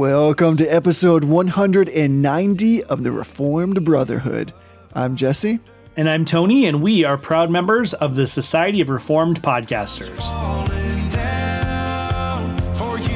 [0.00, 4.54] Welcome to episode 190 of the Reformed Brotherhood.
[4.94, 5.60] I'm Jesse.
[5.94, 10.16] And I'm Tony, and we are proud members of the Society of Reformed Podcasters.
[10.16, 13.08] falling down for you.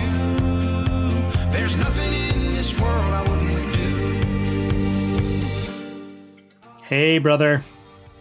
[1.50, 3.73] There's nothing in this world I wouldn't
[6.53, 6.85] do.
[6.85, 7.64] Hey, brother.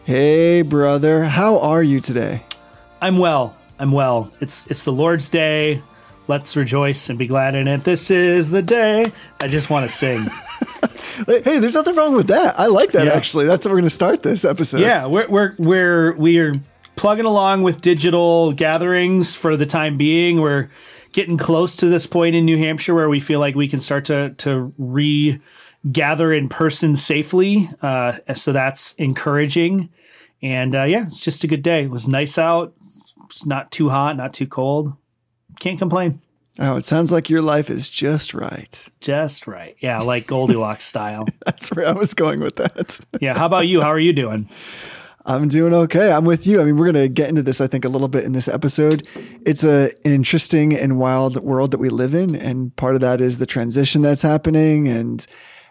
[0.06, 1.26] Hey, brother.
[1.26, 2.42] How are you today?
[3.02, 3.58] I'm well.
[3.78, 4.32] I'm well.
[4.40, 5.82] It's it's the Lord's Day.
[6.28, 7.84] Let's rejoice and be glad in it.
[7.84, 9.12] This is the day.
[9.42, 10.26] I just want to sing.
[11.28, 12.60] Hey, there's nothing wrong with that.
[12.60, 13.14] I like that Yeah.
[13.14, 13.46] actually.
[13.46, 14.82] That's how we're going to start this episode.
[14.82, 16.54] yeah, we're we're we're we're
[16.96, 20.42] plugging along with digital gatherings for the time being.
[20.42, 20.72] We're
[21.12, 24.06] getting close to this point in New Hampshire where we feel like we can start
[24.06, 27.70] to to regather in person safely.
[27.84, 29.90] Uh, so that's encouraging.
[30.42, 31.84] And uh, yeah, it's just a good day.
[31.84, 32.74] It was nice out.
[33.26, 34.94] It's not too hot, not too cold.
[35.60, 36.22] Can't complain.
[36.60, 38.88] Oh, it sounds like your life is just right.
[39.00, 39.76] Just right.
[39.80, 41.26] Yeah, like Goldilocks style.
[41.46, 43.00] That's where I was going with that.
[43.20, 43.36] Yeah.
[43.36, 43.82] How about you?
[43.82, 44.48] How are you doing?
[45.26, 46.12] I'm doing okay.
[46.12, 46.62] I'm with you.
[46.62, 48.48] I mean, we're going to get into this, I think, a little bit in this
[48.48, 49.08] episode.
[49.46, 52.36] It's a, an interesting and wild world that we live in.
[52.36, 55.26] And part of that is the transition that's happening and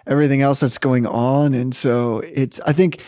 [0.07, 1.55] everything else that's going on.
[1.55, 3.03] And so it's, I think,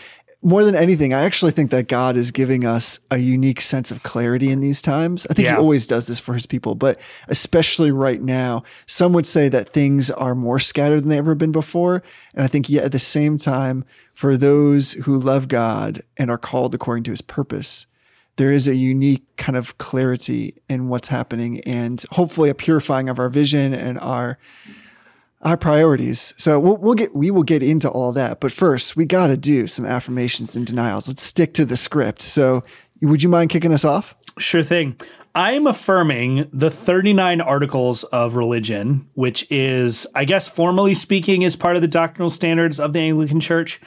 [0.45, 4.03] more than anything, I actually think that God is giving us a unique sense of
[4.03, 5.25] clarity in these times.
[5.27, 5.53] I think Yeah.
[5.53, 9.73] He always does this for His people, but especially right now, some would say that
[9.73, 12.03] things are more scattered than they ever been before.
[12.35, 16.37] And I think, yet at the same time, for those who love God and are
[16.37, 17.87] called according to His purpose,
[18.35, 23.17] there is a unique kind of clarity in what's happening and hopefully a purifying of
[23.17, 24.37] our vision and our
[25.41, 26.33] our priorities.
[26.37, 29.37] So we'll, we'll get we will get into all that, but first we got to
[29.37, 31.07] do some affirmations and denials.
[31.07, 32.21] Let's stick to the script.
[32.21, 32.63] So
[33.01, 34.15] would you mind kicking us off?
[34.37, 34.95] Sure thing.
[35.35, 41.57] I am affirming the 39 articles of religion, which is, I guess, formally speaking, is
[41.57, 43.81] part of the doctrinal standards of the Anglican Church.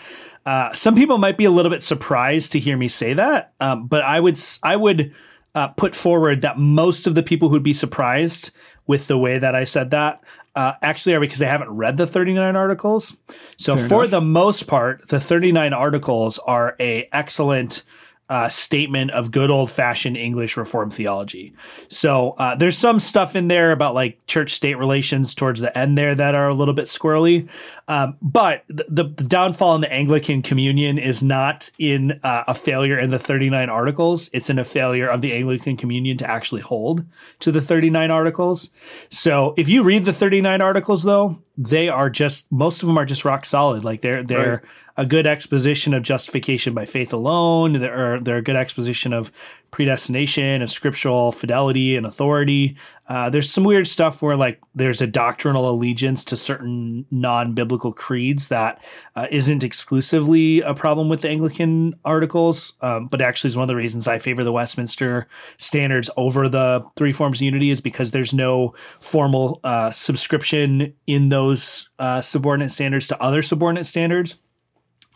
[0.45, 3.87] Uh, some people might be a little bit surprised to hear me say that, um,
[3.87, 5.15] but I would I would
[5.55, 8.51] uh, put forward that most of the people who'd be surprised
[8.87, 10.23] with the way that I said that
[10.59, 13.17] uh, actually are because they haven't read the 39 articles.
[13.57, 14.11] So Fair for enough.
[14.11, 17.85] the most part, the 39 articles are a excellent
[18.29, 21.55] uh, statement of good old fashioned English Reformed theology.
[21.89, 25.97] So uh, there's some stuff in there about like church state relations towards the end
[25.97, 27.49] there that are a little bit squirrely.
[27.89, 32.99] Um, but the, the, downfall in the Anglican communion is not in uh, a failure
[32.99, 34.29] in the 39 articles.
[34.35, 37.07] It's in a failure of the Anglican communion to actually hold
[37.41, 38.69] to the 39 articles.
[39.09, 43.07] So if you read the 39 articles, though, they are just most of them are
[43.07, 43.85] just rock solid.
[43.85, 44.63] Like they're they're Right.
[44.99, 47.75] A good exposition of justification by faith alone.
[47.75, 49.31] They're they're a good exposition of
[49.71, 52.77] predestination, and scriptural fidelity and authority.
[53.07, 58.49] Uh, there's some weird stuff where like there's a doctrinal allegiance to certain non-biblical creeds
[58.49, 58.83] that
[59.15, 63.69] uh, isn't exclusively a problem with the Anglican articles, um, but actually is one of
[63.69, 65.29] the reasons I favor the Westminster
[65.59, 71.29] standards over the three forms of unity is because there's no formal uh, subscription in
[71.29, 74.37] those uh, subordinate standards to other subordinate standards.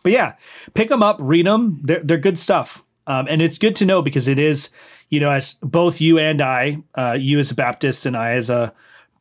[0.03, 0.35] But yeah,
[0.75, 1.81] pick them up, read them.
[1.83, 4.71] They're they're good stuff, um, and it's good to know because it is,
[5.11, 8.51] you know, as both you and I, uh, you as a Baptist and I as
[8.51, 8.75] a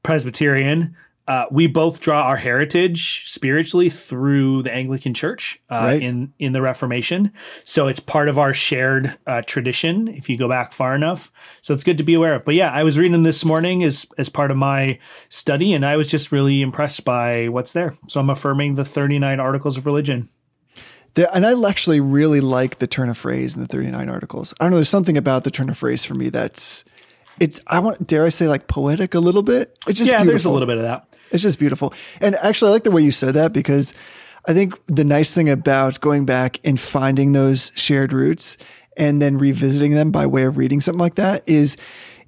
[0.03, 0.95] Presbyterian,
[1.27, 6.01] uh, we both draw our heritage spiritually through the Anglican Church uh, Right.
[6.01, 7.31] in in the Reformation.
[7.63, 10.07] So it's part of our shared uh, tradition.
[10.07, 11.31] If you go back far enough,
[11.61, 12.43] so it's good to be aware of.
[12.43, 14.97] But yeah, I was reading this morning as as part of my
[15.29, 17.95] study, and I was just really impressed by what's there.
[18.07, 20.27] So I'm affirming the 39 articles of religion.
[21.15, 24.53] The, and I actually really like the turn of phrase in the 39 articles.
[24.59, 24.77] I don't know.
[24.77, 26.85] There's something about the turn of phrase for me that's
[27.39, 29.77] it's I want dare I say like poetic a little bit.
[29.87, 30.31] It's just yeah, beautiful.
[30.31, 31.17] there's a little bit of that.
[31.31, 31.93] It's just beautiful.
[32.19, 33.93] And actually, I like the way you said that because
[34.45, 38.57] I think the nice thing about going back and finding those shared roots
[38.97, 41.77] and then revisiting them by way of reading something like that is,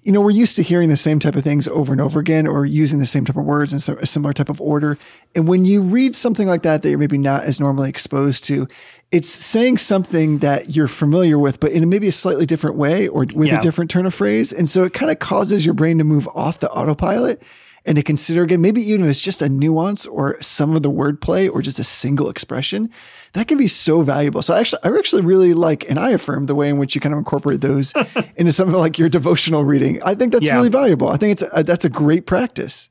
[0.03, 2.45] you know, we're used to hearing the same type of things over and over again
[2.45, 4.97] or using the same type of words in some, a similar type of order.
[5.35, 8.67] And when you read something like that that you're maybe not as normally exposed to,
[9.11, 13.21] it's saying something that you're familiar with, but in maybe a slightly different way or
[13.35, 13.59] with Yeah.
[13.59, 14.51] a different turn of phrase.
[14.51, 17.41] And so it kind of causes your brain to move off the autopilot
[17.85, 20.91] and to consider again, maybe even if it's just a nuance or some of the
[20.91, 22.89] wordplay or just a single expression,
[23.33, 24.41] that can be so valuable.
[24.41, 27.01] So I actually, I actually really like, and I affirm the way in which you
[27.01, 27.93] kind of incorporate those
[28.37, 30.01] into some of like your devotional reading.
[30.03, 30.55] I think that's Yeah.
[30.55, 31.09] really valuable.
[31.09, 32.89] I think it's a, that's a great practice.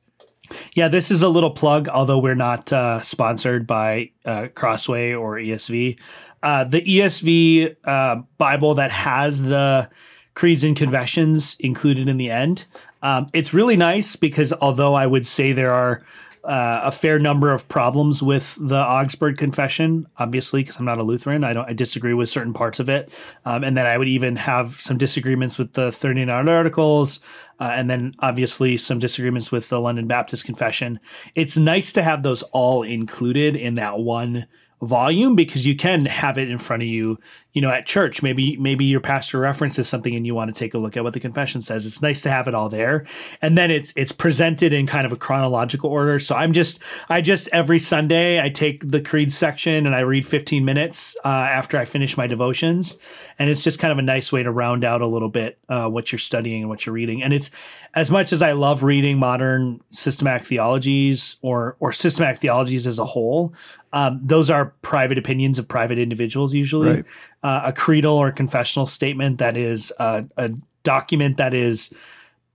[0.74, 5.36] Yeah, this is a little plug, although we're not uh, sponsored by uh, Crossway or
[5.36, 5.98] ESV.
[6.42, 9.88] Uh, the ESV uh, Bible that has the
[10.34, 12.66] creeds and confessions included in the end.
[13.02, 16.02] Um, it's really nice because although I would say there are
[16.44, 21.02] uh, a fair number of problems with the Augsburg Confession, obviously, because I'm not a
[21.02, 21.44] Lutheran.
[21.44, 21.68] I don't.
[21.68, 23.10] I disagree with certain parts of it,
[23.44, 27.20] um, and then I would even have some disagreements with the 39 Articles,
[27.60, 30.98] uh, and then obviously some disagreements with the London Baptist Confession.
[31.36, 34.46] It's nice to have those all included in that one
[34.82, 37.18] volume because you can have it in front of you
[37.52, 40.74] you know at church maybe maybe your pastor references something and you want to take
[40.74, 41.84] a look at what the confession says.
[41.86, 43.06] It's nice to have it all there.
[43.40, 46.18] And then it's it's presented in kind of a chronological order.
[46.18, 50.26] So i'm just i just every sunday i take the creed section and i read
[50.26, 52.96] 15 minutes uh, after i finish my devotions.
[53.38, 55.88] And it's just kind of a nice way to round out a little bit uh,
[55.88, 57.22] what you're studying and what you're reading.
[57.22, 57.50] And it's
[57.94, 63.04] as much as i love reading modern systematic theologies or or systematic theologies as a
[63.04, 63.52] whole
[63.92, 66.90] um, those are private opinions of private individuals usually.
[66.90, 67.04] Right.
[67.42, 70.50] Uh, a creedal or confessional statement that is uh, a
[70.82, 71.92] document that is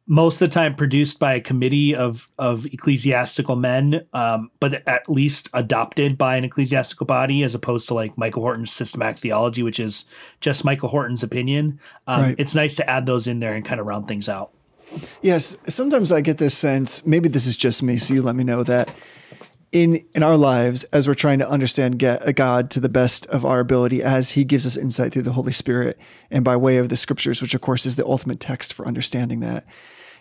[0.09, 5.09] most of the time produced by a committee of of ecclesiastical men, um, but at
[5.09, 9.79] least adopted by an ecclesiastical body, as opposed to like Michael Horton's systematic theology, which
[9.79, 10.05] is
[10.39, 11.79] just Michael Horton's opinion.
[12.07, 12.35] Um, Right.
[12.39, 14.51] It's nice to add those in there and kind of round things out.
[15.21, 18.45] Yes, sometimes I get this sense, maybe this is just me, so you let me
[18.45, 18.89] know that
[19.83, 22.89] in in our lives as we're trying to understand get, a uh, God to the
[22.89, 25.97] best of our ability as he gives us insight through the Holy Spirit
[26.31, 29.39] and by way of the scriptures, which of course is the ultimate text for understanding
[29.41, 29.65] that.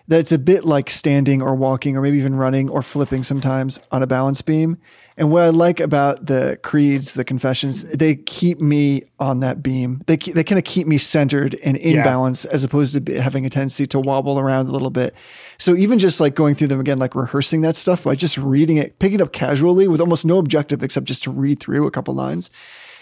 [0.08, 3.80] That it's a bit like standing or walking or maybe even running or flipping sometimes
[3.90, 4.78] on a balance beam.
[5.16, 10.02] And what I like about the creeds, the confessions, they keep me on that beam.
[10.06, 12.02] They keep, they kind of keep me centered and in Yeah.
[12.04, 15.12] balance as opposed to having a tendency to wobble around a little bit.
[15.58, 18.76] So even just like going through them again, like rehearsing that stuff by just reading
[18.76, 21.90] it, picking it up casually with almost no objective except just to read through a
[21.90, 22.50] couple lines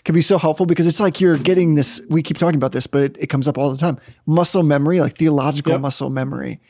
[0.04, 2.00] can be so helpful because it's like you're getting this.
[2.10, 3.98] We keep talking about this, but it, it comes up all the time.
[4.26, 5.80] Muscle memory, like theological Yep.
[5.80, 6.60] muscle memory.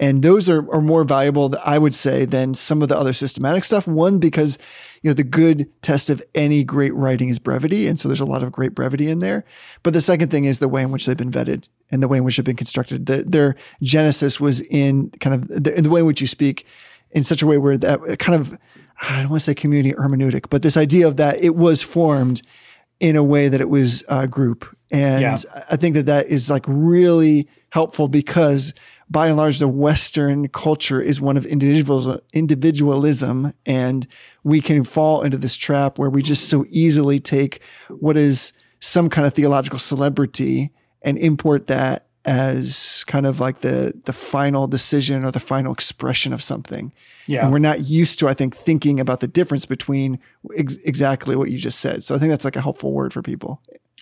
[0.00, 3.64] And those are, are more valuable, I would say, than some of the other systematic
[3.64, 3.86] stuff.
[3.86, 4.58] One, because
[5.02, 8.24] you know the good test of any great writing is brevity, and so there's a
[8.24, 9.44] lot of great brevity in there.
[9.82, 12.18] But the second thing is the way in which they've been vetted and the way
[12.18, 13.06] in which they've been constructed.
[13.06, 16.66] The, their genesis was in kind of the, in the way in which you speak
[17.10, 18.56] in such a way where that uh, kind of
[19.02, 22.40] I don't want to say community hermeneutic, but this idea of that it was formed
[23.00, 24.64] in a way that it was a group.
[24.90, 25.36] And Yeah.
[25.70, 28.74] I think that that is like really helpful because
[29.10, 33.54] by and large, the Western culture is one of individualism.
[33.66, 34.06] And
[34.44, 39.10] we can fall into this trap where we just so easily take what is some
[39.10, 40.70] kind of theological celebrity
[41.02, 46.32] and import that as kind of like the the final decision or the final expression
[46.32, 46.92] of something.
[47.26, 47.42] Yeah.
[47.42, 50.18] And we're not used to, I think, thinking about the difference between
[50.56, 52.04] ex- exactly what you just said.
[52.04, 53.60] So I think that's like a helpful word for people.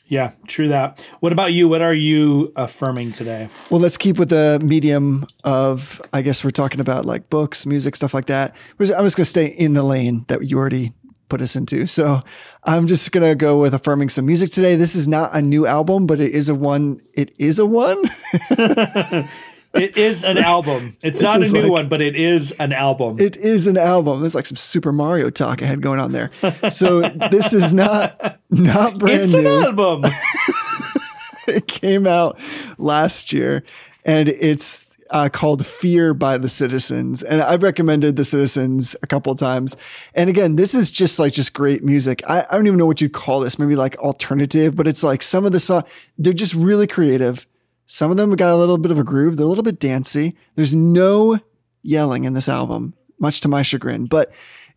[0.09, 1.05] Yeah, true that.
[1.21, 1.69] What about you?
[1.69, 3.51] What are you affirming today?
[3.69, 7.95] Well, let's keep with the medium of, I guess we're talking about like books, music,
[7.95, 8.57] stuff like that.
[8.81, 10.95] I'm just going to stay in the lane that you already
[11.29, 11.87] put us into.
[11.87, 12.23] So
[12.65, 14.77] I'm just going to go with affirming some music today.
[14.77, 17.01] This is not a new album, but it is a one.
[17.13, 18.03] It is a one.
[19.75, 20.97] It is an album.
[21.03, 23.21] It's not a new like- one, but it is an album.
[23.21, 24.21] It is an album.
[24.21, 26.31] There's like some Super Mario talk I had going on there.
[26.71, 27.01] So
[27.31, 29.41] this is not not brand it's new.
[29.41, 30.05] It's an album.
[31.49, 32.39] it came out
[32.79, 33.63] last year
[34.05, 37.23] and it's uh, called Fear by the Citizens.
[37.23, 39.77] And I've recommended the Citizens a couple of times.
[40.15, 42.23] And again, this is just like just great music.
[42.29, 45.23] I, I don't even know what you'd call this, maybe like alternative, but it's like
[45.23, 45.85] some of the song,
[46.19, 47.47] they're just really creative.
[47.89, 49.37] Some of them got a little bit of a groove.
[49.37, 50.37] They're a little bit dancey.
[50.55, 51.41] There's no
[51.83, 54.31] yelling in this album, much to my chagrin, but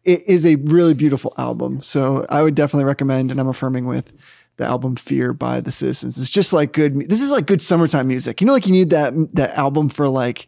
[0.03, 1.81] it is a really beautiful album.
[1.81, 4.13] So I would definitely recommend, and I'm affirming with
[4.57, 6.17] the album Fear by the Citizens.
[6.17, 7.07] It's just like good.
[7.09, 8.39] This is like good summertime music.
[8.41, 10.47] You know, like you need that that album for like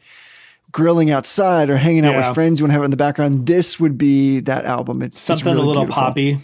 [0.71, 2.27] grilling outside or hanging out Yeah.
[2.29, 2.59] with friends.
[2.59, 3.45] You want to have it in the background.
[3.45, 5.01] This would be that album.
[5.01, 6.01] It's it's Something really a little beautiful.
[6.03, 6.39] poppy.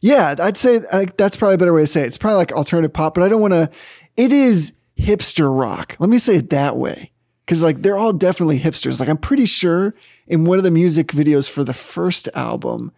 [0.00, 2.06] Yeah, I'd say like, that's probably a better way to say it.
[2.06, 3.68] It's probably like alternative pop, but I don't want to.
[4.16, 5.96] It is hipster rock.
[5.98, 7.10] Let me say it that way.
[7.46, 8.98] Cause like they're all definitely hipsters.
[8.98, 9.94] Like I'm pretty sure
[10.26, 12.90] in one of the music videos for the first album,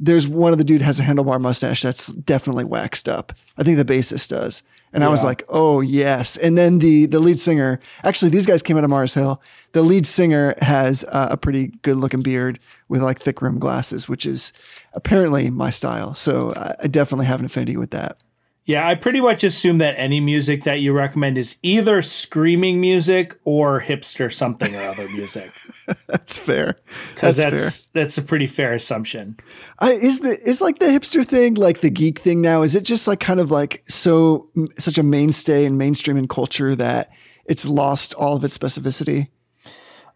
[0.00, 3.32] there's one of the dude has a handlebar mustache that's definitely waxed up.
[3.58, 4.62] I think the bassist does.
[4.94, 6.36] And I was like, oh yes.
[6.36, 9.42] And then the the lead singer, actually these guys came out of Mars Hill.
[9.72, 14.08] The lead singer has uh, a pretty good looking beard with like thick rimmed glasses,
[14.08, 14.52] which is
[14.92, 16.14] apparently my style.
[16.14, 18.18] So I, I definitely have an affinity with that.
[18.66, 23.38] Yeah, I pretty much assume that any music that you recommend is either screaming music
[23.44, 25.52] or hipster something or other music.
[26.06, 26.76] That's fair.
[27.14, 27.90] Because That's, that's fair.
[28.02, 29.36] that's, a pretty fair assumption.
[29.80, 32.62] I, is the is like the hipster thing like the geek thing now?
[32.62, 36.74] Is it just like kind of like so such a mainstay and mainstream in culture
[36.74, 37.10] that
[37.44, 39.28] it's lost all of its specificity?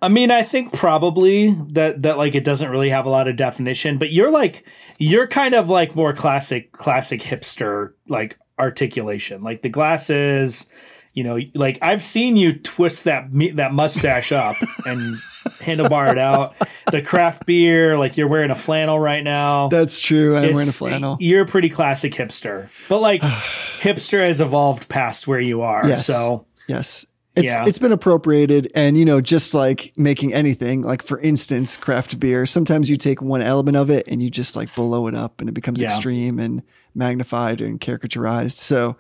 [0.01, 3.37] I mean, I think probably that that like it doesn't really have a lot of
[3.37, 4.65] definition, but you're like
[4.99, 9.43] you're kind of like more classic classic hipster like articulation.
[9.43, 10.67] Like the glasses,
[11.15, 15.01] you know, like I've seen you twist that that mustache up and
[15.61, 16.55] handlebar it out.
[16.91, 19.69] The craft beer, like you're wearing a flannel right now.
[19.69, 20.37] That's true.
[20.37, 21.17] I'm wearing a flannel.
[21.21, 23.23] You're a pretty classic hipster, but like
[23.81, 25.87] hipster has evolved past where you are.
[25.89, 26.07] Yes.
[26.07, 27.07] So Yes.
[27.37, 27.65] It's, Yeah.
[27.67, 32.47] it's been appropriated and you know just like making anything like for instance craft beer
[32.47, 35.49] sometimes you take one element of it and you just like blow it up and
[35.49, 35.87] it becomes Yeah.
[35.89, 36.63] extreme and
[36.97, 38.53] magnified and caricaturized.
[38.59, 38.97] So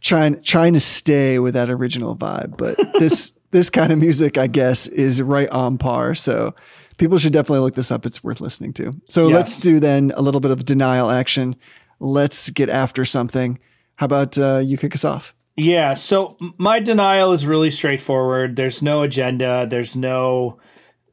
[0.00, 4.46] trying trying to stay with that original vibe but this this kind of music i
[4.48, 6.14] guess is right on par.
[6.16, 6.54] So
[6.96, 8.04] people should definitely look this up.
[8.06, 8.92] It's worth listening to.
[9.08, 9.34] So Yes.
[9.34, 11.54] let's do then a little bit of denial action.
[12.00, 13.58] Let's get after something.
[13.96, 18.56] How about uh, you kick us off Yeah, so my denial is really straightforward.
[18.56, 20.58] There's no agenda, there's no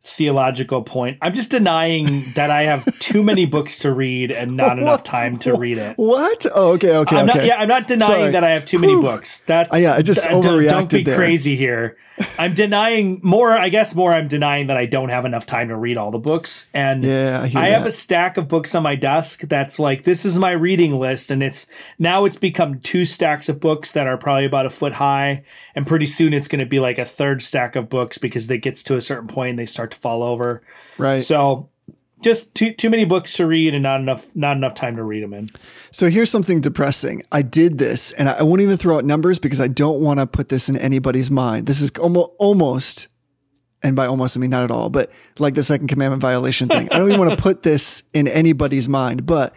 [0.02, 1.18] theological point.
[1.22, 5.38] I'm just denying that I have too many books to read and not enough time
[5.40, 5.98] to read it.
[5.98, 6.46] What?
[6.54, 7.40] Oh, okay, okay, I'm okay.
[7.40, 8.32] not yeah, I'm not denying Sorry.
[8.32, 9.02] that I have too many Whew.
[9.02, 9.42] books.
[9.46, 11.16] That's Uh, yeah, I just d- d- Don't be there.
[11.16, 11.98] crazy here.
[12.38, 15.78] I'm denying more, I guess more I'm denying that I don't have enough time to
[15.78, 16.68] read all the books.
[16.74, 20.26] And Yeah, I hear have a stack of books on my desk that's like this
[20.26, 21.66] is my reading list and it's
[21.98, 25.44] now it's become two stacks of books that are probably about a foot high
[25.76, 28.58] and pretty soon it's going to be like a third stack of books because it
[28.58, 30.62] gets to a certain point and they start to fall over.
[30.98, 31.24] Right.
[31.24, 31.70] So,
[32.22, 35.24] just too too many books to read and not enough not enough time to read
[35.24, 35.48] them in.
[35.92, 37.24] So here's something depressing.
[37.32, 40.20] I did this, and I, I won't even throw out numbers because I don't want
[40.20, 41.68] to put this in anybody's mind.
[41.68, 43.08] This is almost, almost,
[43.84, 46.90] and by almost I mean not at all, but like the second commandment violation thing.
[46.92, 49.54] I don't even want to put this in anybody's mind, but.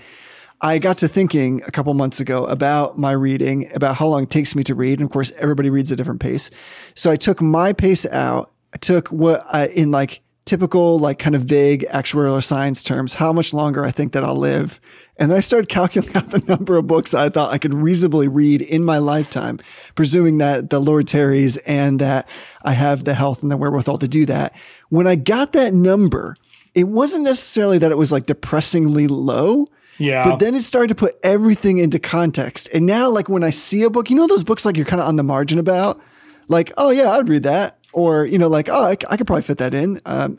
[0.65, 4.31] I got to thinking a couple months ago about my reading, about how long it
[4.31, 5.01] takes me to read.
[5.01, 6.51] And of course, everybody reads at a different pace.
[6.95, 8.53] So I took my pace out.
[8.73, 13.33] I took what I, in like typical, like kind of vague actuarial science terms, how
[13.33, 14.81] much longer I think that I'll live.
[15.17, 17.75] And then I started calculating out the number of books that I thought I could
[17.75, 19.61] reasonably read in my lifetime,
[19.95, 22.29] presuming that the Lord tarries and that
[22.63, 24.55] I have the health and the wherewithal to do that.
[24.89, 26.37] When I got that number,
[26.75, 29.69] it wasn't necessarily that it was like depressingly low.
[29.99, 30.25] Yeah.
[30.25, 32.69] But then it started to put everything into context.
[32.73, 35.01] And now, like when I see a book, you know, those books like you're kind
[35.01, 36.01] of on the margin about,
[36.49, 37.79] like, oh, yeah, I would read that.
[37.93, 40.01] Or, you know, like, oh, I could probably fit that in.
[40.07, 40.39] Um,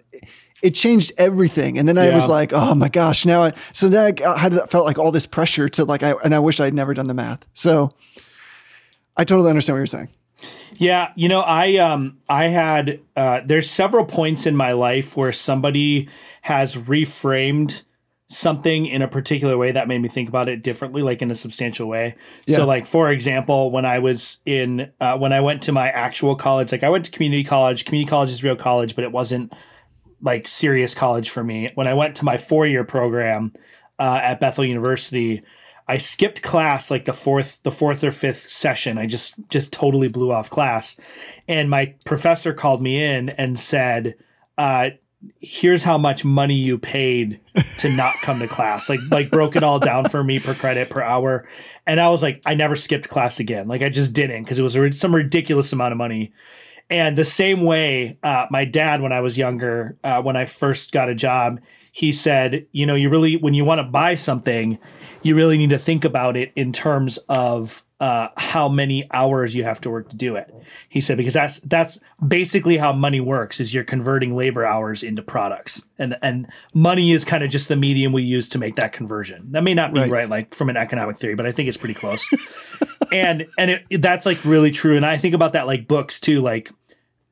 [0.62, 1.78] it changed everything.
[1.78, 2.16] And then I Yeah.
[2.16, 5.26] was like, oh my gosh, now I, so then I had felt like all this
[5.28, 7.46] pressure to like, I, and I wish I'd never done the math.
[7.54, 7.92] So
[9.18, 10.10] I totally understand what you're saying.
[10.76, 15.32] Yeah, you know, I um I had uh there's several points in my life where
[15.32, 16.10] somebody
[16.42, 17.84] has reframed
[18.34, 21.36] something in a particular way that made me think about it differently like in a
[21.36, 22.16] substantial way.
[22.46, 22.58] Yeah.
[22.58, 26.36] So like for example, when I was in uh when I went to my actual
[26.36, 27.86] college, like I went to community college.
[27.86, 29.54] Community college is real college, but it wasn't
[30.22, 31.70] like serious college for me.
[31.76, 33.54] When I went to my 4-year program
[34.00, 35.44] uh at Bethel University,
[35.88, 38.98] I skipped class like the fourth the fourth or fifth session.
[38.98, 40.98] I just just totally blew off class.
[41.48, 44.16] And my professor called me in and said,
[44.58, 44.92] uh,
[45.40, 47.40] here's how much money you paid
[47.80, 48.90] to not come to class.
[48.90, 51.48] Like like broke it all down for me per credit per hour.
[51.86, 53.68] And I was like, I never skipped class again.
[53.68, 56.34] Like I just didn't because it was some ridiculous amount of money.
[56.90, 60.92] And the same way, uh, my dad, when I was younger, uh, when I first
[60.92, 61.60] got a job,
[61.92, 64.78] he said, you know, you really, when you want to buy something,
[65.22, 69.64] you really need to think about it in terms of uh, how many hours you
[69.64, 70.54] have to work to do it.
[70.90, 75.22] He said because that's that's basically how money works: is you're converting labor hours into
[75.22, 78.92] products, and and money is kind of just the medium we use to make that
[78.92, 79.52] conversion.
[79.52, 80.12] That may not be Right.
[80.12, 82.28] right, like from an economic theory, but I think it's pretty close.
[83.14, 84.98] and and it, that's like really true.
[84.98, 86.74] And I think about that like books too, like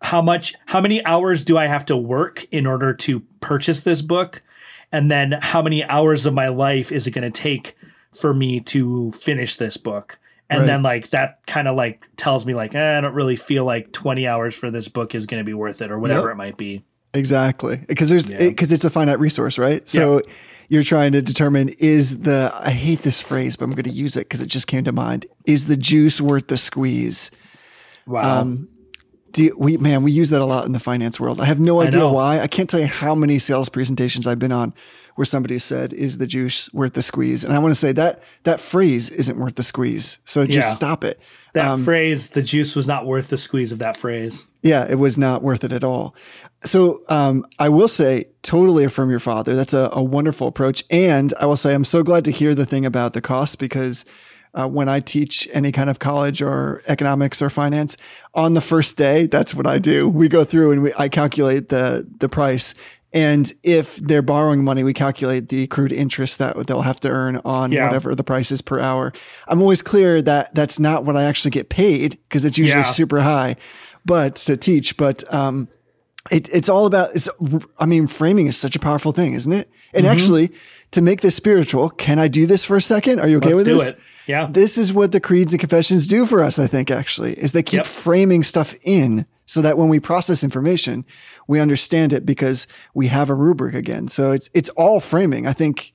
[0.01, 4.01] how much how many hours do I have to work in order to purchase this
[4.01, 4.41] book?
[4.89, 7.75] And then how many hours of my life is it going to take
[8.13, 10.17] for me to finish this book?
[10.51, 10.65] And Right.
[10.67, 13.91] then like that kind of like tells me like eh, I don't really feel like
[13.93, 16.31] 20 hours for this book is going to be worth it or whatever Yep.
[16.33, 16.83] it might be.
[17.13, 17.79] Exactly.
[17.87, 18.37] Because there's Yeah.
[18.49, 19.87] because it's a finite resource, right?
[19.89, 20.21] So
[20.69, 24.15] you're trying to determine is the I hate this phrase, but I'm going to use
[24.17, 25.25] it because it just came to mind.
[25.45, 27.31] Is the juice worth the squeeze?
[28.05, 28.41] Wow.
[28.41, 28.67] Um,
[29.31, 31.39] do you, we man, we use that a lot in the finance world.
[31.41, 32.13] I have no idea know.
[32.13, 32.39] why.
[32.39, 34.73] I can't tell you how many sales presentations I've been on
[35.15, 38.23] where somebody said, "Is the juice worth the squeeze?" And I want to say that
[38.43, 40.17] that phrase isn't worth the squeeze.
[40.25, 40.73] So just Yeah.
[40.73, 41.19] stop it.
[41.53, 44.45] that um, phrase, the juice was not worth the squeeze of that phrase.
[44.61, 46.15] Yeah, it was not worth it at all.
[46.63, 49.55] So um, I will say, totally affirm your father.
[49.55, 50.83] That's a, a wonderful approach.
[50.89, 54.05] And I will say, I'm so glad to hear the thing about the cost because
[54.53, 57.97] uh, when I teach any kind of college or economics or finance.
[58.33, 60.07] On the first day, that's what I do.
[60.09, 62.73] We go through and we, I calculate the the price.
[63.13, 67.41] And if they're borrowing money, we calculate the accrued interest that they'll have to earn
[67.43, 67.85] on Yeah.
[67.85, 69.11] whatever the price is per hour.
[69.47, 72.83] I'm always clear that that's not what I actually get paid because it's usually Yeah.
[72.83, 73.57] super high,
[74.05, 74.95] but to teach.
[74.95, 75.67] But um,
[76.29, 77.27] it, it's all about it's
[77.79, 80.13] i mean framing is such a powerful thing isn't it and Mm-hmm.
[80.13, 80.51] actually
[80.91, 83.57] to make this spiritual can i do this for a second are you okay Let's
[83.57, 83.99] with do this it.
[84.27, 84.47] Yeah.
[84.51, 87.63] this is what the creeds and confessions do for us i think actually is they
[87.63, 87.85] keep Yep.
[87.85, 91.05] framing stuff in so that when we process information
[91.47, 95.53] we understand it because we have a rubric again so it's it's all framing i
[95.53, 95.93] think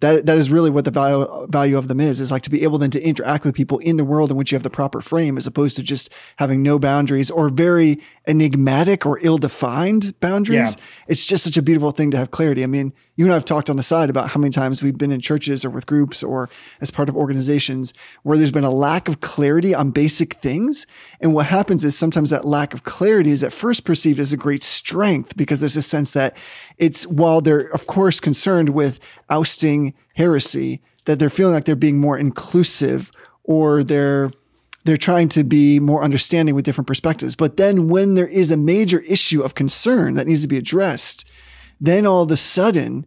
[0.00, 2.62] that that is really what the value value of them is is like to be
[2.62, 5.00] able then to interact with people in the world in which you have the proper
[5.00, 10.76] frame as opposed to just having no boundaries or very enigmatic or ill-defined boundaries.
[10.76, 10.82] Yeah.
[11.08, 12.62] it's just such a beautiful thing to have clarity.
[12.62, 15.10] I mean you and i've talked on the side about how many times we've been
[15.10, 16.50] in churches or with groups or
[16.80, 20.86] as part of organizations where there's been a lack of clarity on basic things.
[21.20, 24.36] And what happens is sometimes that lack of clarity is at first perceived as a
[24.36, 26.36] great strength because there's a sense that
[26.78, 28.98] it's while they're of course concerned with
[29.30, 33.10] ousting heresy that they're feeling like they're being more inclusive
[33.44, 34.30] or they're
[34.84, 37.34] they're trying to be more understanding with different perspectives.
[37.34, 41.24] But then when there is a major issue of concern that needs to be addressed,
[41.80, 43.04] then all of a sudden,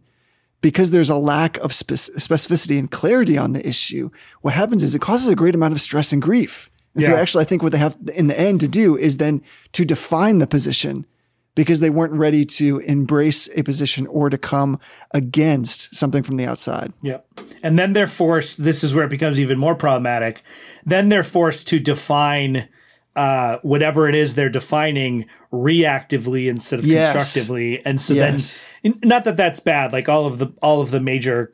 [0.60, 4.10] because there's a lack of spec- specificity and clarity on the issue,
[4.42, 6.70] what happens is it causes a great amount of stress and grief.
[6.94, 9.42] And so actually, I think what they have in the end to do is then
[9.72, 11.06] to define the position
[11.54, 14.78] because they weren't ready to embrace a position or to come
[15.12, 16.92] against something from the outside.
[17.02, 17.26] Yep.
[17.62, 20.42] And then they're forced, this is where it becomes even more problematic.
[20.86, 22.68] Then they're forced to define
[23.16, 27.12] uh, whatever it is they're defining reactively instead of Yes.
[27.12, 27.84] constructively.
[27.84, 28.64] And so Yes.
[28.82, 31.50] then, not that that's bad, like all of the, all of the major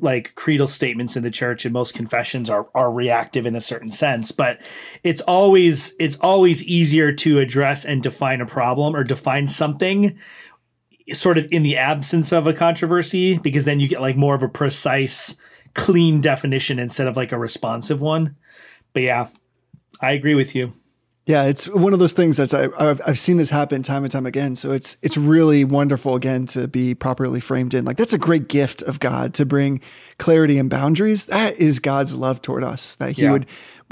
[0.00, 3.92] like creedal statements in the church and most confessions are are reactive in a certain
[3.92, 4.70] sense but
[5.02, 10.18] it's always it's always easier to address and define a problem or define something
[11.12, 14.42] sort of in the absence of a controversy because then you get like more of
[14.42, 15.36] a precise
[15.74, 18.36] clean definition instead of like a responsive one.
[18.92, 19.28] But yeah
[20.02, 20.74] i agree with you
[21.24, 24.10] Yeah, it's one of those things that's I, I've I've seen this happen time and
[24.10, 24.56] time again.
[24.56, 27.84] So it's it's really wonderful again to be properly framed in.
[27.84, 29.80] Like that's a great gift of God to bring
[30.18, 31.26] clarity and boundaries.
[31.26, 32.96] That is God's love toward us.
[32.96, 33.30] That He Yeah.
[33.32, 33.46] would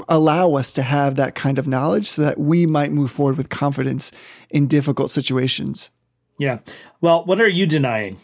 [0.09, 3.49] allow us to have that kind of knowledge, so that we might move forward with
[3.49, 4.11] confidence
[4.49, 5.91] in difficult situations.
[6.39, 6.57] yeah
[7.01, 8.19] well what are you denying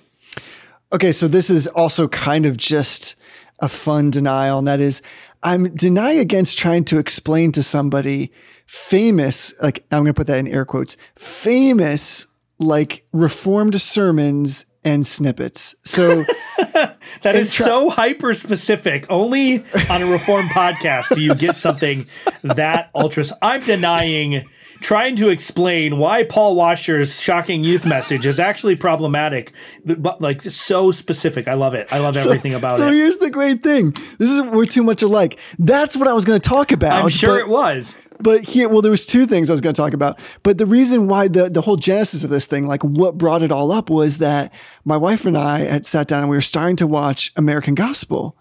[0.91, 3.15] Okay, so this is also kind of just
[3.59, 5.01] a fun denial, and that is
[5.47, 8.33] I'm denying against trying to explain to somebody
[8.65, 12.27] famous, like I'm going to put that in air quotes, famous,
[12.59, 15.73] like reformed sermons and snippets.
[15.85, 16.25] So
[16.57, 19.05] that is try- so hyper specific.
[19.09, 22.07] Only on a reformed podcast do you get something
[22.43, 23.23] that ultra.
[23.41, 24.43] I'm denying
[24.81, 29.53] trying to explain why Paul Washer's shocking youth message is actually problematic,
[29.85, 31.47] but, but, like so specific.
[31.47, 31.87] I love it.
[31.91, 32.89] I love everything about so it.
[32.89, 33.91] So here's the great thing.
[34.17, 35.39] This is we're too much alike.
[35.59, 37.03] That's what I was going to talk about.
[37.03, 37.95] I'm sure but- it was.
[38.19, 40.65] but here well there was two things i was going to talk about but the
[40.65, 43.91] reason why the the whole genesis of this thing like what brought it all up
[43.91, 44.51] was that
[44.83, 48.35] my wife and i had sat down and we were starting to watch american gospel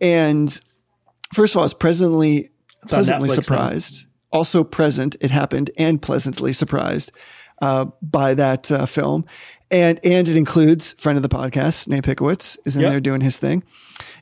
[0.00, 0.60] and
[1.32, 2.50] first of all i was presently
[2.82, 4.11] on pleasantly surprised now.
[4.32, 7.12] Also present it happened and pleasantly surprised
[7.60, 9.24] uh, by that uh, film.
[9.70, 12.90] And and it includes friend of the podcast nate pickowicz is in Yep.
[12.90, 13.62] there doing his thing.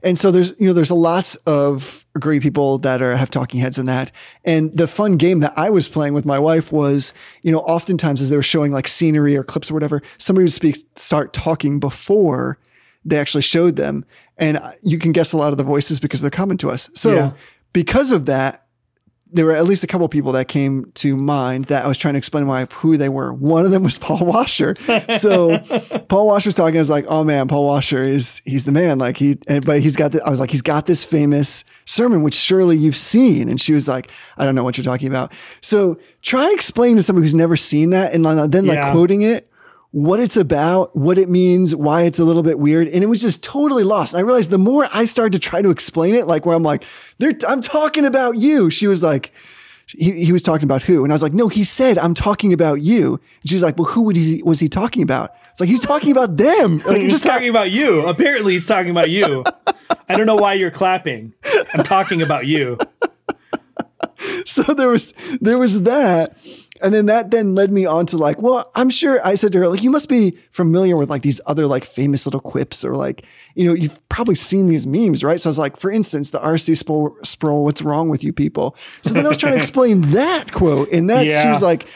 [0.03, 3.61] And so there's you know there's a lots of great people that are have talking
[3.61, 4.13] heads in that.
[4.45, 8.21] And the fun game that i was playing with my wife was you know oftentimes
[8.23, 11.81] as they were showing like scenery or clips or whatever somebody would speak start talking
[11.81, 12.59] before
[13.05, 14.05] they actually showed them.
[14.39, 16.91] And you can guess a lot of the voices because they're coming to us.
[16.95, 17.31] So Yeah.
[17.73, 18.65] because of that
[19.33, 21.97] there were at least a couple of people that came to mind that I was
[21.97, 23.33] trying to explain why who they were.
[23.33, 24.75] One of them was Paul Washer.
[25.19, 25.59] So
[26.09, 26.77] Paul Washer's talking.
[26.77, 28.99] I was like, oh man, Paul Washer is he's the man.
[28.99, 30.13] Like he, but he's got.
[30.13, 33.49] The, I was like, he's got this famous sermon, which surely you've seen.
[33.49, 35.33] And she was like, I don't know what you're talking about.
[35.61, 38.93] So try explaining to somebody who's never seen that, and then like Yeah.
[38.93, 39.47] quoting it
[39.93, 42.87] what it's about, what it means, why it's a little bit weird.
[42.89, 44.15] And it was just totally lost.
[44.15, 46.63] And I realized the more I started to try to explain it, like where I'm
[46.63, 46.85] like,
[47.19, 48.71] "They're- I'm talking about you.
[48.71, 49.33] She was like,
[49.89, 51.03] he, he was talking about who?
[51.03, 53.15] And I was like, no, he said, I'm talking about you.
[53.43, 55.35] And she's like, well, who would he, was he talking about?
[55.51, 56.79] It's like, he's talking about them.
[56.87, 58.07] Like, He's just talking about you.
[58.07, 59.43] Apparently, he's talking about you.
[60.09, 61.35] I don't know why you're clapping.
[61.75, 62.79] I'm talking about you.
[64.45, 66.37] so there was there was that
[66.83, 69.59] And then that then led me on to like, well, I'm sure I said to
[69.59, 72.97] her, like, you must be familiar with like these other like famous little quips or
[72.97, 75.41] like, you know, you've probably seen these memes, right?
[75.41, 78.77] So I was like, for instance, the RC Sproul, Sproul what's wrong with you people?
[79.03, 81.87] So then I was trying to explain that quote and that she was like,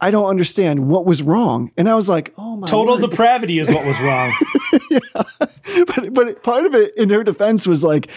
[0.00, 1.72] I don't understand what was wrong.
[1.76, 3.10] And I was like, oh my Total word.
[3.10, 4.32] depravity is what was wrong.
[5.86, 8.10] but but part of it in her defense was like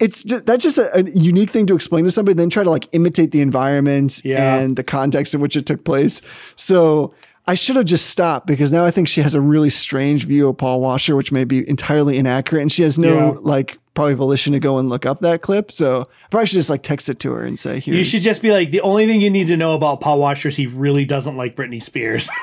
[0.00, 2.70] it's just, that's just a, a unique thing to explain to somebody then try to
[2.70, 4.56] like imitate the environment Yeah.
[4.56, 6.20] and the context in which it took place
[6.56, 7.14] so
[7.46, 10.48] i should have just stopped because now i think she has a really strange view
[10.48, 13.38] of paul washer which may be entirely inaccurate and she has no Yeah.
[13.42, 16.70] like probably volition to go and look up that clip so i probably should just
[16.70, 19.06] like text it to her and say here You should just be like, the only
[19.06, 22.28] thing you need to know about Paul Washer is he really doesn't like Britney Spears.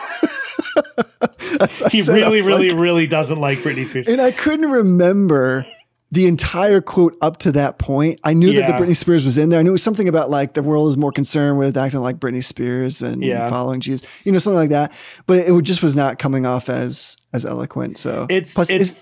[1.91, 4.07] he really, really, really doesn't like Britney Spears.
[4.07, 5.65] And I couldn't remember
[6.11, 8.19] the entire quote up to that point.
[8.23, 9.59] I knew that the Britney Spears was in there.
[9.59, 12.17] I knew it was something about like the world is more concerned with acting like
[12.17, 13.49] Britney Spears and Yeah.
[13.49, 14.91] following Jesus, you know, something like that.
[15.25, 17.97] But it just was not coming off as as eloquent.
[17.97, 18.95] So It's Plus, it's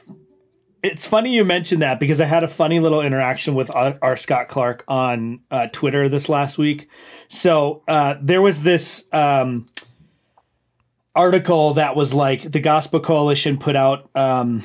[0.83, 4.15] it's funny you mentioned that because I had a funny little interaction with our, R.
[4.15, 6.87] Scott Clark on uh, Twitter this last week.
[7.27, 9.65] So uh, there was this um,
[11.15, 14.63] article that was like the Gospel Coalition put out um,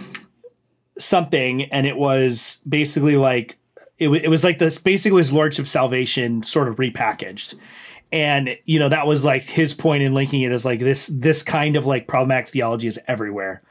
[0.98, 3.57] something, and it was basically like
[3.98, 7.54] it, wa- it was like this basically his Lordship Salvation sort of repackaged.
[8.12, 11.42] And you know that was like his point in linking it as like this this
[11.42, 13.62] kind of like problematic theology is everywhere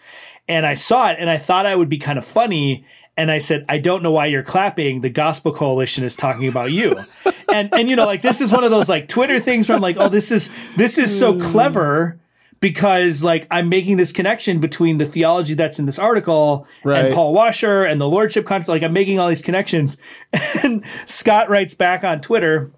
[0.48, 2.86] and I saw it and I thought I would be kind of funny.
[3.16, 5.02] And I said, I don't know why you're clapping.
[5.02, 6.96] The Gospel Coalition is talking about you.
[7.54, 9.82] and and you know, like this is one of those like Twitter things where I'm
[9.82, 11.40] like, oh, this is this is so hmm.
[11.40, 12.20] clever
[12.64, 17.08] because like I'm making this connection between the theology that's in this article Right.
[17.08, 18.70] and Paul Washer and the Lordship contract.
[18.70, 19.98] Like I'm making all these connections.
[20.64, 22.72] And Scott writes back on Twitter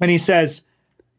[0.00, 0.62] and he says,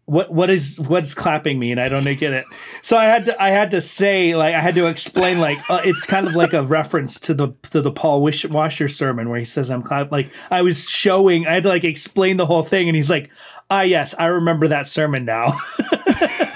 [0.04, 2.44] what what is what's clapping me and I don't get it.
[2.84, 5.80] So I had to I had to say like I had to explain like uh,
[5.86, 9.40] it's kind of like a reference to the to the Paul Wish, Washer sermon where
[9.40, 12.64] he says I'm clap like I was showing I had to like explain the whole
[12.64, 13.30] thing and he's like
[13.70, 15.58] ah yes I remember that sermon now.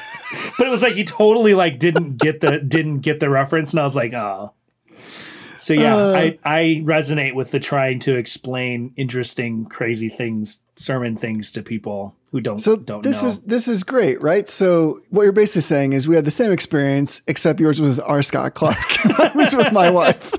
[0.65, 3.80] but it was like he totally like didn't get the didn't get the reference and
[3.80, 4.51] I was like oh.
[5.58, 6.13] So yeah, Uh.
[6.15, 12.13] I I resonate with the trying to explain interesting crazy things sermon things to people
[12.32, 13.30] who don't so don't this know.
[13.30, 14.49] is this is great, right?
[14.49, 18.06] So what you're basically saying is we had the same experience, except yours was with
[18.06, 18.23] R.
[18.23, 18.75] Scott Clark.
[19.19, 20.34] I was with my wife.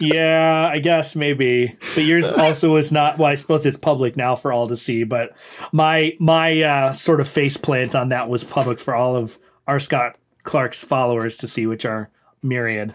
[0.00, 1.76] Yeah, I guess maybe.
[1.94, 3.18] But yours also is not.
[3.18, 5.04] Well, I suppose it's public now for all to see.
[5.04, 5.30] But
[5.72, 9.80] my my uh, sort of face plant on that was public for all of R.
[9.80, 12.10] Scott Clark's followers to see, which are
[12.42, 12.94] myriad.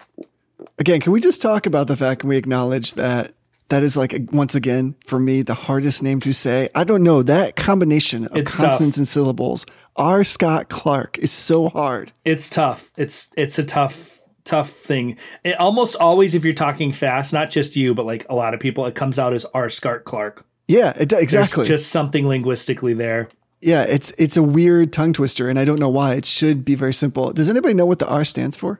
[0.80, 3.34] Again, can we just talk about the fact and we acknowledge that
[3.70, 6.70] that is like once again for me the hardest name to say.
[6.76, 9.66] I don't know that combination of It's consonants and syllables.
[9.96, 10.24] R.
[10.24, 12.12] Scott Clark is so hard.
[12.26, 12.92] It's tough.
[12.98, 15.18] It's it's a tough tough thing.
[15.44, 18.60] It almost always, if you're talking fast, not just you, but like a lot of
[18.60, 19.70] people, it comes out as R.
[19.70, 20.46] Scott Clark.
[20.68, 21.66] Yeah, it, do- There's exactly.
[21.66, 23.30] just something linguistically there.
[23.62, 26.16] yeah, it's it's a weird tongue twister, and I don't know why.
[26.16, 27.32] It should be very simple.
[27.34, 28.80] Does anybody know what the R stands for?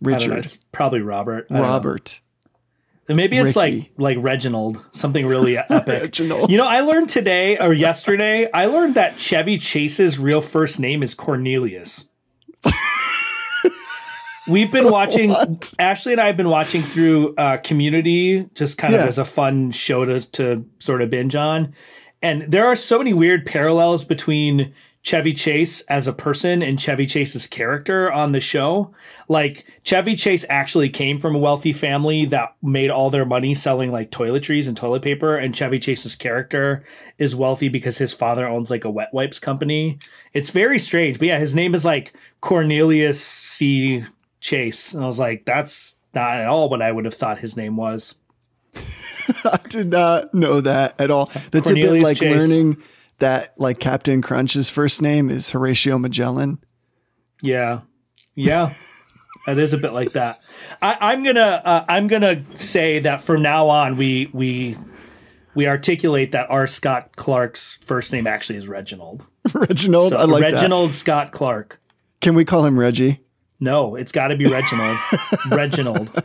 [0.00, 1.46] Know, Richard, it's probably Robert.
[1.50, 2.20] Robert.
[3.08, 3.78] Maybe it's Ricky.
[3.78, 5.86] like like Reginald, something really epic.
[6.02, 6.50] Reginald.
[6.50, 11.02] You know, I learned today or yesterday, I learned that Chevy Chase's real first name
[11.02, 12.08] is Cornelius.
[14.48, 15.72] We've been watching What?
[15.78, 19.02] Ashley and I have been watching through uh, Community, just kind Yeah.
[19.02, 21.74] of as a fun show to to sort of binge on.
[22.20, 24.72] And there are so many weird parallels between
[25.04, 28.94] Chevy Chase as a person and Chevy Chase's character on the show.
[29.28, 33.90] Like Chevy Chase actually came from a wealthy family that made all their money selling
[33.90, 36.84] like toiletries and toilet paper, and Chevy Chase's character
[37.18, 39.98] is wealthy because his father owns like a wet wipes company.
[40.32, 44.04] It's very strange, but yeah, his name is like Cornelius C.
[44.42, 47.56] Chase, and I was like, that's not at all what I would have thought his
[47.56, 48.16] name was.
[49.44, 51.30] I did not know that at all.
[51.52, 52.36] That's a bit like Chase.
[52.36, 52.82] learning
[53.20, 56.58] that like Captain Crunch's first name is Horatio Magellan.
[57.40, 57.82] Yeah,
[58.34, 58.74] yeah,
[59.46, 60.40] it is a bit like that.
[60.82, 64.76] I, I'm gonna uh, I'm gonna say that from now on we we
[65.54, 66.66] we articulate that R.
[66.66, 69.24] Scott Clark's first name actually is Reginald.
[69.54, 70.10] Reginald.
[70.10, 71.80] So, I like Reginald Scott Clark.
[72.20, 73.20] Can we call him Reggie?
[73.62, 74.98] No, it's got to be Reginald.
[75.52, 76.24] Reginald.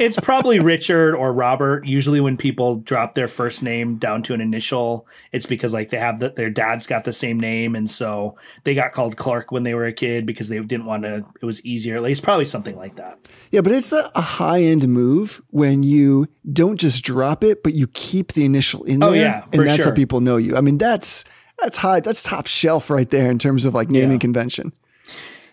[0.00, 1.86] It's probably Richard or Robert.
[1.86, 5.98] Usually, when people drop their first name down to an initial, it's because like they
[5.98, 9.62] have the, their dad's got the same name, and so they got called Clark when
[9.62, 11.24] they were a kid because they didn't want to.
[11.40, 12.00] It was easier.
[12.00, 13.20] Like, it's probably something like that.
[13.52, 17.74] Yeah, but it's a, a high end move when you don't just drop it, but
[17.74, 19.20] you keep the initial in oh, there.
[19.20, 20.56] Oh, yeah, and that's how people know you.
[20.56, 21.24] I mean, that's
[21.62, 22.00] that's high.
[22.00, 24.18] That's top shelf right there in terms of like naming Yeah.
[24.18, 24.72] convention.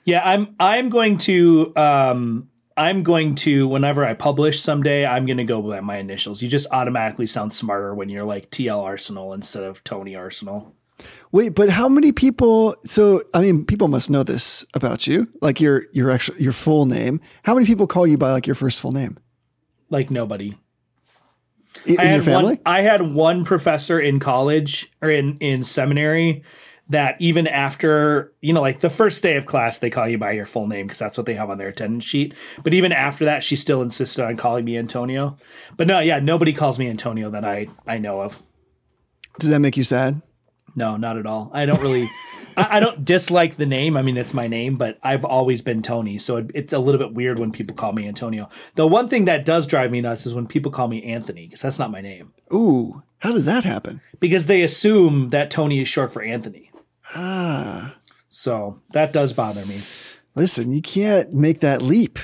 [0.08, 5.38] Yeah, I'm I'm going to um I'm going to whenever I publish someday, I'm going
[5.38, 6.42] to go by my initials.
[6.42, 10.74] You just automatically sound smarter when you're like TL Arsenal instead of Tony Arsenal.
[11.34, 12.76] Wait, but how many people?
[12.86, 16.86] So, I mean, people must know this about you, like your your actual your full
[16.86, 17.20] name.
[17.44, 19.18] How many people call you by like your first full name
[19.90, 20.56] Like nobody.
[21.86, 22.54] I- in I your had family?
[22.56, 26.44] one I had one professor in college or in in seminary
[26.90, 30.32] that even after, you know, like the first day of class they call you by
[30.32, 32.34] your full name because that's what they have on their attendance sheet.
[32.64, 35.36] But even after that she still insisted on calling me Antonio.
[35.76, 38.42] But no, yeah, nobody calls me Antonio that I I know of.
[39.40, 40.22] Does that make you sad?
[40.76, 41.50] No, not at all.
[41.54, 42.08] I don't really.
[42.56, 43.98] I, I don't dislike the name.
[43.98, 47.00] I mean, it's my name, but I've always been Tony, so it, it's a little
[47.00, 48.50] bit weird when people call me Antonio.
[48.76, 51.62] The one thing that does drive me nuts is when people call me Anthony, because
[51.62, 52.34] that's not my name.
[52.54, 54.02] Ooh, how does that happen?
[54.20, 56.67] Because they assume that Tony is short for Anthony.
[57.20, 57.96] Ah,
[58.28, 59.82] So that does bother me.
[60.36, 62.20] listen, you can't make that leap.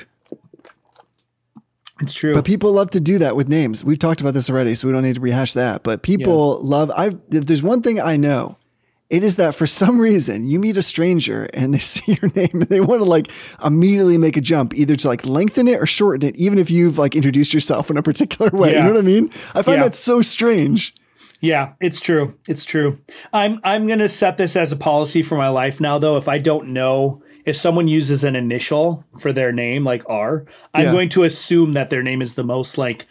[2.00, 2.34] It's true.
[2.34, 3.84] But people love to do that with names.
[3.84, 5.82] We've talked about this already, so we don't need to rehash that.
[5.84, 6.90] But people love.
[6.96, 8.56] I've if there's one thing I know,
[9.10, 12.50] it is that for some reason you meet a stranger and they see your name
[12.52, 13.30] and they want to like
[13.64, 16.98] immediately make a jump, either to like lengthen it or shorten it, even if you've
[16.98, 18.74] like introduced yourself in a particular way.
[18.74, 19.30] You know what I mean?
[19.54, 19.84] I find Yeah.
[19.84, 20.94] that so strange.
[21.40, 22.34] Yeah, it's true.
[22.48, 22.98] It's true.
[23.32, 26.16] I'm I'm going to set this as a policy for my life now though.
[26.16, 30.84] If I don't know if someone uses an initial for their name like R, I'm
[30.86, 30.92] Yeah.
[30.92, 33.06] going to assume that their name is the most like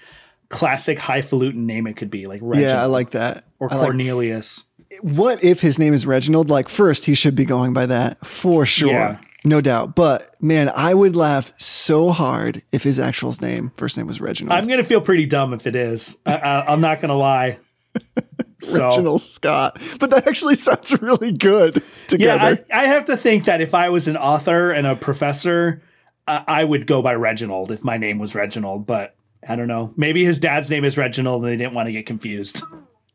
[0.49, 3.43] classic highfalutin name it could be, like Reginald Yeah, I like that.
[3.59, 4.65] or I like- Cornelius.
[5.01, 6.49] what if his name is Reginald?
[6.49, 8.91] Like, first, he should be going by that for sure.
[8.91, 9.17] Yeah.
[9.45, 9.93] No doubt.
[9.95, 14.57] But man, I would laugh so hard if his actual name, first name was Reginald.
[14.57, 16.17] I'm going to feel pretty dumb if it is.
[16.25, 17.57] I, I, I'm not going to lie.
[18.59, 19.77] So Reginald Scott.
[19.99, 21.83] But that actually sounds really good
[22.19, 22.35] yeah.
[22.35, 25.81] I, I have to think that if I was an author and a professor,
[26.27, 28.85] I, I would go by Reginald if my name was Reginald.
[28.85, 29.15] But
[29.47, 29.93] I don't know.
[29.97, 32.61] Maybe his dad's name is Reginald and they didn't want to get confused.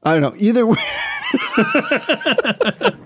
[0.02, 0.34] I, don't know.
[0.38, 0.78] Either way.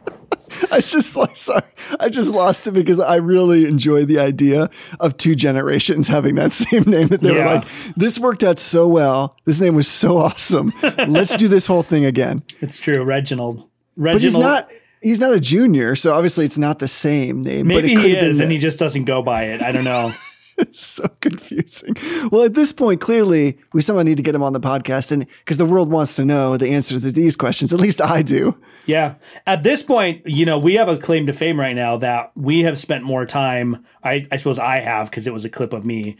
[0.72, 1.62] I just like sorry.
[2.00, 6.52] I just lost it because I really enjoy the idea of two generations having that
[6.64, 7.64] same name that they were like,
[7.96, 9.36] this worked out so well.
[9.44, 10.72] This name was so awesome.
[10.82, 12.42] Let's do this whole thing again.
[12.60, 13.68] It's true, Reginald.
[13.96, 14.14] Reginald.
[14.14, 17.68] But he's not he's not a junior, so obviously it's not the same name.
[17.68, 19.62] but Maybe he is, and he just doesn't go by it.
[19.62, 20.12] I don't know.
[20.72, 21.96] So confusing.
[22.30, 25.26] Well, at this point, clearly we somehow need to get him on the podcast, and
[25.40, 27.72] because the world wants to know the answer to these questions.
[27.72, 28.56] At least I do.
[28.86, 29.14] yeah.
[29.46, 32.62] At this point, you know, we have a claim to fame right now that we
[32.62, 33.84] have spent more time.
[34.02, 36.16] I, I suppose I have because it was a clip of me.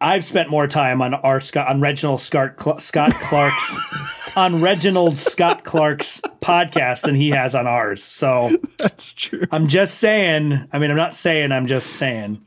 [0.00, 1.40] I've spent more time on R.
[1.40, 3.78] Scott on Reginald Scott Cl- Scott Clark's
[4.36, 8.02] on Reginald Scott Clark's podcast than he has on ours.
[8.02, 9.42] So That's true.
[9.50, 10.68] I'm just saying.
[10.72, 11.50] I mean, I'm not saying.
[11.50, 12.44] I'm just saying.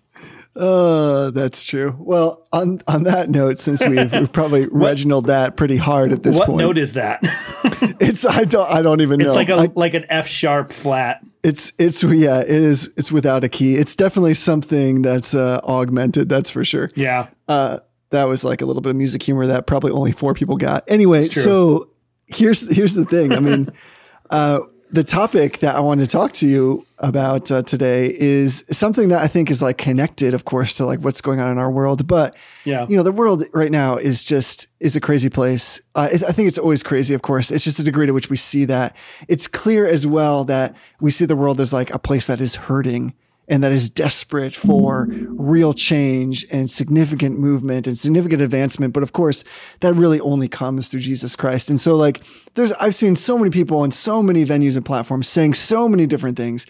[0.56, 1.96] Uh, that's true.
[1.98, 6.38] Well, on on that note, since we've, we've probably Reginald that pretty hard at this
[6.38, 7.20] What point, What note is that?
[8.02, 9.28] it's I don't I don't even know.
[9.28, 11.22] it's like a I- like an F sharp flat.
[11.44, 12.92] it's it's yeah, it is.
[12.98, 13.76] It's without a key.
[13.76, 16.28] It's definitely something that's uh, augmented.
[16.28, 16.90] That's for sure.
[16.96, 17.28] Yeah.
[17.48, 20.58] uh, that was like a little bit of music humor that probably only four people
[20.58, 20.84] got.
[20.90, 21.88] Anyway, so
[22.28, 23.32] here's here's the thing.
[23.32, 23.70] I mean,
[24.30, 24.60] uh,
[24.92, 29.22] the topic that I want to talk to you about uh, today is something that
[29.22, 32.06] I think is like connected, of course, to like what's going on in our world.
[32.08, 32.86] But Yeah.
[32.90, 35.80] you know, the world right now is just is a crazy place.
[35.96, 37.14] Uh, I think it's always crazy.
[37.14, 38.96] Of course, it's just a degree to which we see that.
[39.28, 42.56] It's clear as well that we see the world as like a place that is
[42.56, 43.14] hurting
[43.52, 48.94] and that is desperate for real change and significant movement and significant advancement.
[48.94, 49.44] But of course,
[49.82, 51.70] that really only comes through Jesus Christ.
[51.70, 52.22] And so, like,
[52.54, 56.08] there's I've seen so many people on so many venues and platforms saying so many
[56.08, 56.66] different things.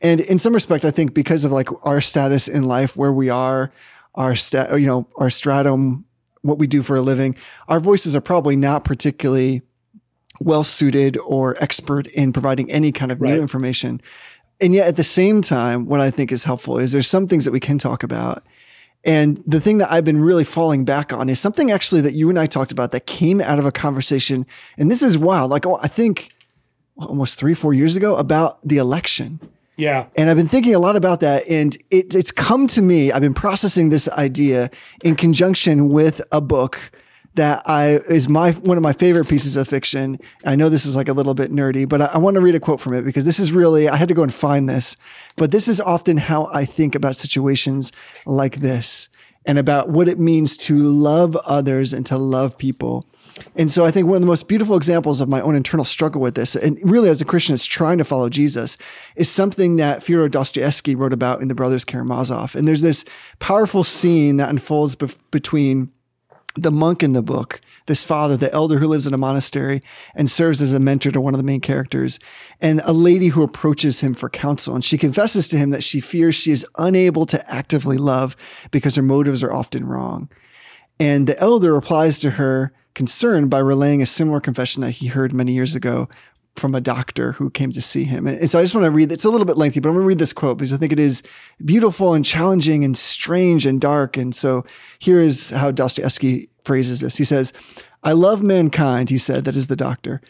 [0.00, 3.28] And in some respect, I think because of like our status in life, where we
[3.28, 3.70] are,
[4.14, 6.06] our stat, you know, our stratum,
[6.40, 7.36] what we do for a living,
[7.68, 9.60] our voices are probably not particularly
[10.40, 13.34] well suited or expert in providing any kind of Right.
[13.34, 14.00] new information.
[14.62, 17.44] And yet at the same time, what I think is helpful is there's some things
[17.44, 18.44] that we can talk about.
[19.04, 22.30] And the thing that I've been really falling back on is something actually that you
[22.30, 24.46] and I talked about that came out of a conversation.
[24.78, 25.50] And this is wild.
[25.50, 26.30] Like, oh, I think
[26.96, 29.40] almost three, four years ago about the election.
[29.76, 30.06] Yeah.
[30.14, 31.48] And I've been thinking a lot about that.
[31.48, 33.10] And it, it's come to me.
[33.10, 34.70] I've been processing this idea
[35.02, 36.92] in conjunction with a book
[37.34, 40.18] that I is my one of my favorite pieces of fiction.
[40.44, 42.54] I know this is like a little bit nerdy, but I, I want to read
[42.54, 44.96] a quote from it because this is really I had to go and find this.
[45.36, 47.92] But this is often how I think about situations
[48.26, 49.08] like this.
[49.44, 53.06] and about what it means to love others and to love people.
[53.56, 56.20] And so I think one of the most beautiful examples of my own internal struggle
[56.20, 58.76] with this, and really as a Christian is trying to follow Jesus,
[59.16, 62.54] is something that Fyodor Dostoevsky wrote about in The Brothers Karamazov.
[62.54, 63.04] And there's this
[63.38, 65.90] powerful scene that unfolds between
[66.54, 69.82] the monk in the book, this father, the elder who lives in a monastery
[70.14, 72.18] and serves as a mentor to one of the main characters,
[72.60, 74.74] and a lady who approaches him for counsel.
[74.74, 78.36] And she confesses to him that she fears she is unable to actively love
[78.70, 80.28] because her motives are often wrong.
[81.00, 85.32] And the elder replies to her concern by relaying a similar confession that he heard
[85.32, 86.08] many years ago
[86.56, 88.26] from a doctor who came to see him.
[88.26, 90.04] And so I just want to read, it's a little bit lengthy, but I'm going
[90.04, 91.22] to read this quote because I think it is
[91.64, 94.16] beautiful and challenging and strange and dark.
[94.16, 94.64] And so
[94.98, 97.16] here is how Dostoevsky phrases this.
[97.16, 97.52] He says,
[98.02, 100.20] I love mankind, he said, that is the doctor,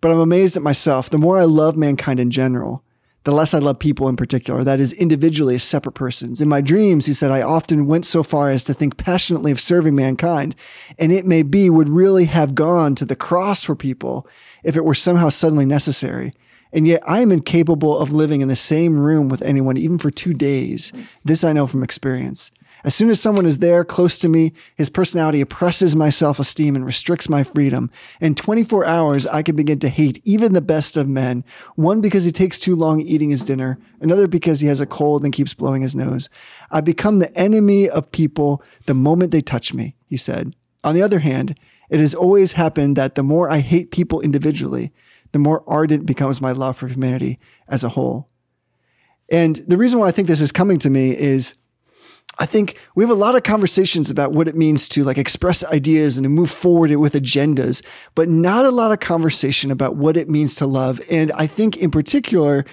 [0.00, 1.10] but I'm amazed at myself.
[1.10, 2.84] The more I love mankind in general,
[3.24, 6.40] the less I love people in particular, that is, individually as separate persons.
[6.40, 9.60] In my dreams, he said, I often went so far as to think passionately of
[9.60, 10.56] serving mankind,
[10.98, 14.26] and it may be would really have gone to the cross for people
[14.64, 16.32] if it were somehow suddenly necessary.
[16.72, 20.10] And yet I am incapable of living in the same room with anyone, even for
[20.10, 20.92] two days.
[21.24, 22.50] This I know from experience.
[22.84, 26.74] As soon as someone is there close to me, his personality oppresses my self esteem
[26.74, 27.90] and restricts my freedom.
[28.20, 31.44] In 24 hours, I can begin to hate even the best of men.
[31.76, 35.24] One because he takes too long eating his dinner, another because he has a cold
[35.24, 36.28] and keeps blowing his nose.
[36.70, 40.56] I become the enemy of people the moment they touch me, he said.
[40.84, 41.56] On the other hand,
[41.88, 44.92] it has always happened that the more I hate people individually,
[45.32, 48.28] the more ardent becomes my love for humanity as a whole.
[49.28, 51.54] And the reason why I think this is coming to me is
[52.38, 55.62] I think we have a lot of conversations about what it means to like express
[55.64, 60.16] ideas and to move forward with agendas, but not a lot of conversation about what
[60.16, 61.00] it means to love.
[61.10, 62.64] And I think in particular,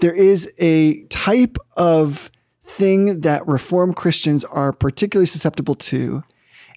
[0.00, 2.30] there is a type of
[2.64, 6.24] thing that Reformed Christians are particularly susceptible to.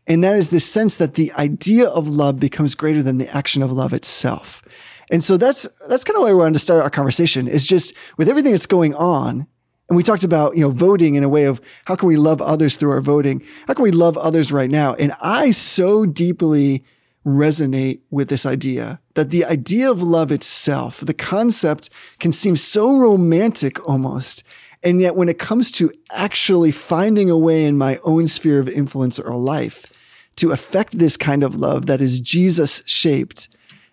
[0.07, 3.63] And that is this sense that the idea of love becomes greater than the action
[3.63, 4.61] of love itself.
[5.09, 7.93] And so that's that's kind of why we wanted to start our conversation is just
[8.17, 9.47] with everything that's going on
[9.87, 12.41] and we talked about, you know, voting in a way of how can we love
[12.41, 13.45] others through our voting?
[13.67, 14.95] How can we love others right now?
[14.95, 16.83] And I so deeply
[17.25, 22.97] resonate with this idea that the idea of love itself, the concept can seem so
[22.97, 24.43] romantic almost.
[24.83, 28.69] And yet when it comes to actually finding a way in my own sphere of
[28.69, 29.91] influence or life
[30.37, 33.49] to affect this kind of love that is Jesus shaped,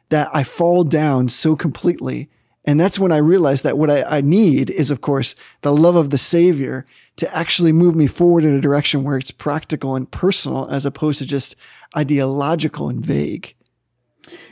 [0.09, 2.29] that I fall down so completely
[2.65, 5.97] and that's when I realized that what I, I, need is, of course, the love
[5.97, 10.11] of the Savior to actually move me forward in a direction where it's practical and
[10.11, 11.57] personal as opposed to just
[11.97, 13.55] ideological and vague.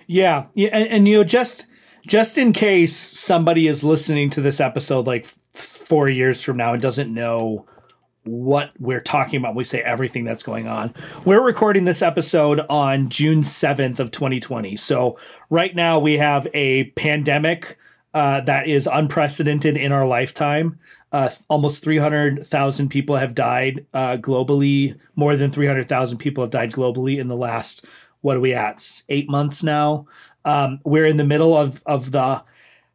[0.08, 0.46] Yeah.
[0.54, 0.70] Yeah.
[0.72, 1.66] And, and you know, just
[2.06, 6.82] just in case somebody is listening to this episode like four years from now and
[6.82, 7.66] doesn't know
[8.24, 10.94] what we're talking about we say everything that's going on
[11.24, 15.18] we're recording this episode on june 7th of 2020 so
[15.48, 17.78] right now we have a pandemic
[18.14, 20.78] uh, that is unprecedented in our lifetime.
[21.12, 24.98] Uh, almost 300,000 people have died uh, globally.
[25.16, 27.84] More than 300,000 people have died globally in the last,
[28.20, 29.02] what are we at?
[29.08, 30.06] Eight months now.
[30.44, 32.42] Um, we're in the middle of, of the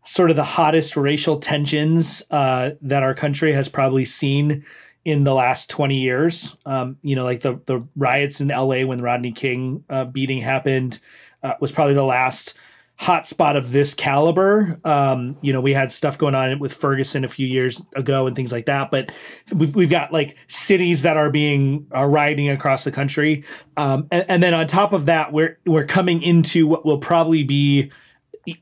[0.05, 4.63] sort of the hottest racial tensions uh, that our country has probably seen
[5.03, 6.55] in the last 20 years.
[6.65, 10.99] Um, you know, like the, the riots in LA when Rodney King uh, beating happened
[11.43, 12.53] uh, was probably the last
[12.99, 14.79] hotspot of this caliber.
[14.85, 18.35] Um, you know, we had stuff going on with Ferguson a few years ago and
[18.35, 19.11] things like that, but
[19.53, 23.43] we've, we've got like cities that are being are rioting across the country.
[23.75, 27.43] Um, and, and then on top of that, we're we're coming into what will probably
[27.43, 27.91] be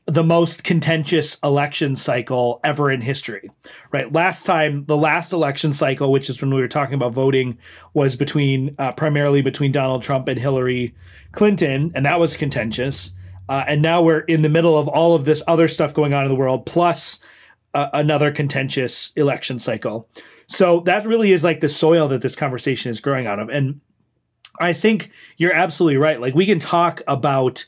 [0.06, 3.50] the most contentious election cycle ever in history,
[3.92, 4.10] right?
[4.12, 7.58] Last time, the last election cycle, which is when we were talking about voting,
[7.92, 10.94] was between uh, primarily between Donald Trump and Hillary
[11.32, 13.12] Clinton, and that was contentious.
[13.48, 16.24] Uh, and now we're in the middle of all of this other stuff going on
[16.24, 17.20] in the world, plus
[17.74, 20.08] uh, another contentious election cycle.
[20.46, 23.48] So that really is like the soil that this conversation is growing out of.
[23.48, 23.80] And
[24.60, 26.20] I think you're absolutely right.
[26.20, 27.64] Like we can talk about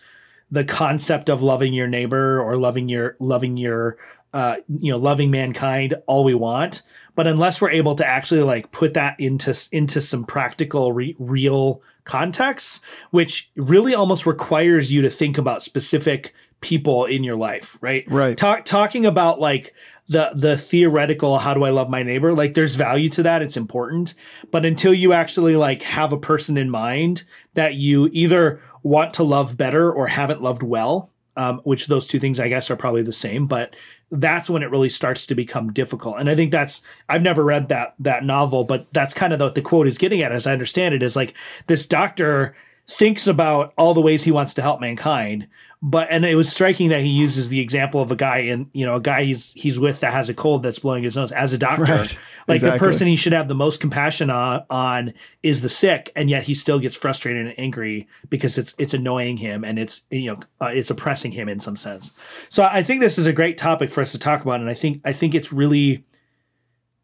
[0.50, 3.98] the concept of loving your neighbor or loving your loving your
[4.32, 6.82] uh, you know loving mankind all we want
[7.14, 11.80] but unless we're able to actually like put that into into some practical re- real
[12.06, 12.80] context
[13.10, 16.32] which really almost requires you to think about specific
[16.62, 18.04] people in your life right?
[18.08, 18.36] Right.
[18.36, 19.74] Talk, talking about like
[20.08, 22.32] the the theoretical how do i love my neighbor?
[22.32, 23.42] Like there's value to that.
[23.42, 24.14] It's important.
[24.50, 29.24] But until you actually like have a person in mind that you either want to
[29.24, 33.02] love better or haven't loved well um, which those two things I guess are probably
[33.02, 33.76] the same, but
[34.10, 36.16] that's when it really starts to become difficult.
[36.18, 39.54] And I think that's I've never read that that novel, but that's kind of what
[39.54, 41.34] the quote is getting at, as I understand it, is like
[41.66, 42.54] this doctor
[42.88, 45.48] thinks about all the ways he wants to help mankind,
[45.88, 48.84] but and it was striking that he uses the example of a guy in you
[48.84, 51.52] know a guy he's he's with that has a cold that's blowing his nose as
[51.52, 51.84] a doctor.
[51.84, 52.18] Right.
[52.48, 55.14] like the person he should have the most compassion on, on
[55.44, 59.36] is the sick and yet he still gets frustrated and angry because it's it's annoying
[59.36, 62.10] him and it's you know uh, it's oppressing him in some sense.
[62.48, 64.74] So i think this is a great topic for us to talk about and i
[64.74, 66.04] think i think it's really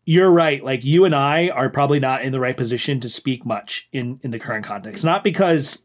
[0.05, 3.47] you're right like you and i are probably not in the right position to speak
[3.47, 5.05] much in in the current context.
[5.05, 5.79] Not because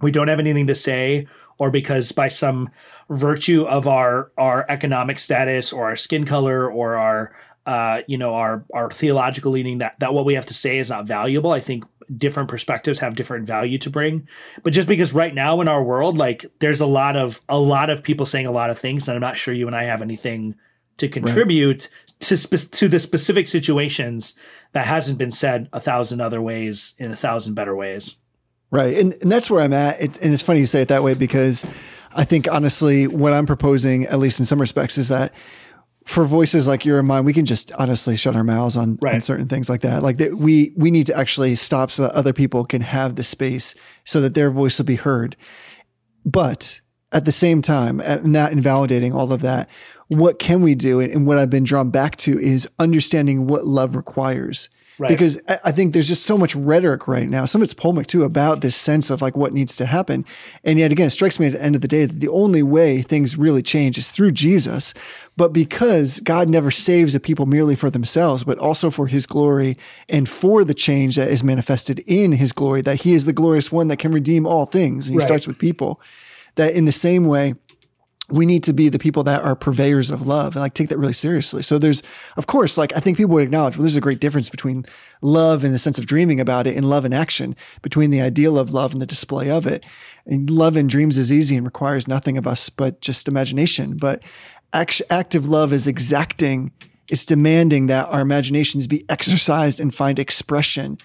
[0.00, 1.28] we don't have anything to say
[1.58, 2.70] or because by some
[3.10, 7.34] virtue of our our economic status or our skin color or our
[7.66, 10.90] uh, you know our our theological leaning that that what we have to say is
[10.90, 11.84] not valuable i think
[12.16, 14.28] different perspectives have different value to bring.
[14.62, 17.90] But just because right now in our world like there's a lot of a lot
[17.90, 20.02] of people saying a lot of things and i'm not sure you and i have
[20.02, 20.54] anything
[20.96, 21.88] to contribute
[22.20, 24.34] to spe- to the specific situations
[24.72, 28.16] that hasn't been said a thousand other ways in a thousand better ways
[28.74, 28.98] Right.
[28.98, 30.00] And, and that's where I'm at.
[30.00, 31.64] It, and it's funny you say it that way because
[32.12, 35.32] I think honestly, what I'm proposing, at least in some respects, is that
[36.06, 39.20] for voices like your and mine, we can just honestly shut our mouths on, on
[39.20, 40.02] certain things like that.
[40.02, 43.22] Like that we we need to actually stop so that other people can have the
[43.22, 45.36] space so that their voice will be heard.
[46.26, 46.80] But
[47.12, 49.70] at the same time, not invalidating all of that,
[50.08, 50.98] what can we do?
[50.98, 54.68] And what I've been drawn back to is understanding what love requires.
[54.98, 55.08] Right.
[55.08, 57.46] Because I think there's just so much rhetoric right now.
[57.46, 60.24] Some of it's polemic too about this sense of like what needs to happen.
[60.62, 62.62] And yet again, it strikes me at the end of the day that the only
[62.62, 64.94] way things really change is through Jesus.
[65.36, 69.76] But because God never saves a people merely for themselves, but also for his glory
[70.08, 73.72] and for the change that is manifested in his glory, that he is the glorious
[73.72, 75.08] one that can redeem all things.
[75.08, 75.26] And he Right.
[75.26, 76.00] starts with people.
[76.54, 77.54] That in the same way,
[78.30, 80.98] we need to be the people that are purveyors of love and like take that
[80.98, 81.62] really seriously.
[81.62, 82.02] So there's,
[82.36, 84.86] of course, like I think people would acknowledge, well, there's a great difference between
[85.20, 88.58] love and the sense of dreaming about it and love and action, between the ideal
[88.58, 89.84] of love and the display of it.
[90.26, 93.98] And love and dreams is easy and requires nothing of us but just imagination.
[93.98, 94.22] But
[94.72, 96.72] act- active love is exacting.
[97.08, 100.96] It's demanding that our imaginations be exercised and find expression.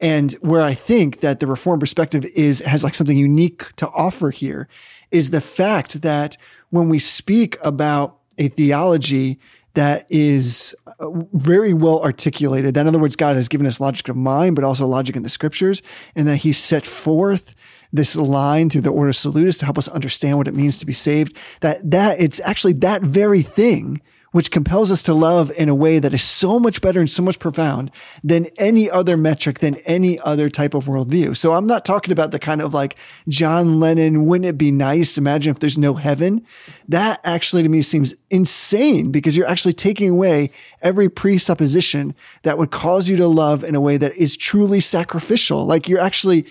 [0.00, 4.30] And where I think that the reform perspective is has like something unique to offer
[4.30, 4.68] here
[5.10, 6.36] is the fact that
[6.70, 9.38] when we speak about a theology
[9.74, 14.08] that is uh, very well articulated, that in other words, God has given us logic
[14.08, 15.82] of mind, but also logic in the scriptures,
[16.16, 17.54] and that He set forth
[17.92, 20.92] this line through the Ordo Salutis to help us understand what it means to be
[20.92, 21.36] saved.
[21.60, 24.02] That that it's actually that very thing
[24.32, 27.22] which compels us to love in a way that is so much better and so
[27.22, 27.90] much profound
[28.22, 31.36] than any other metric, than any other type of worldview.
[31.36, 32.96] So I'm not talking about the kind of like
[33.28, 35.16] John Lennon, wouldn't it be nice?
[35.16, 36.44] Imagine if there's no heaven.
[36.88, 40.50] That actually to me seems insane because you're actually taking away
[40.82, 45.64] every presupposition that would cause you to love in a way that is truly sacrificial.
[45.64, 46.46] Like you're actually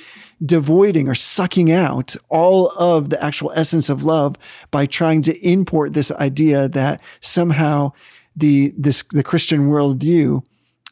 [0.46, 4.36] devoiding or sucking out all of the actual essence of love
[4.72, 7.92] by trying to import this idea that somehow
[8.36, 10.44] the this the Christian worldview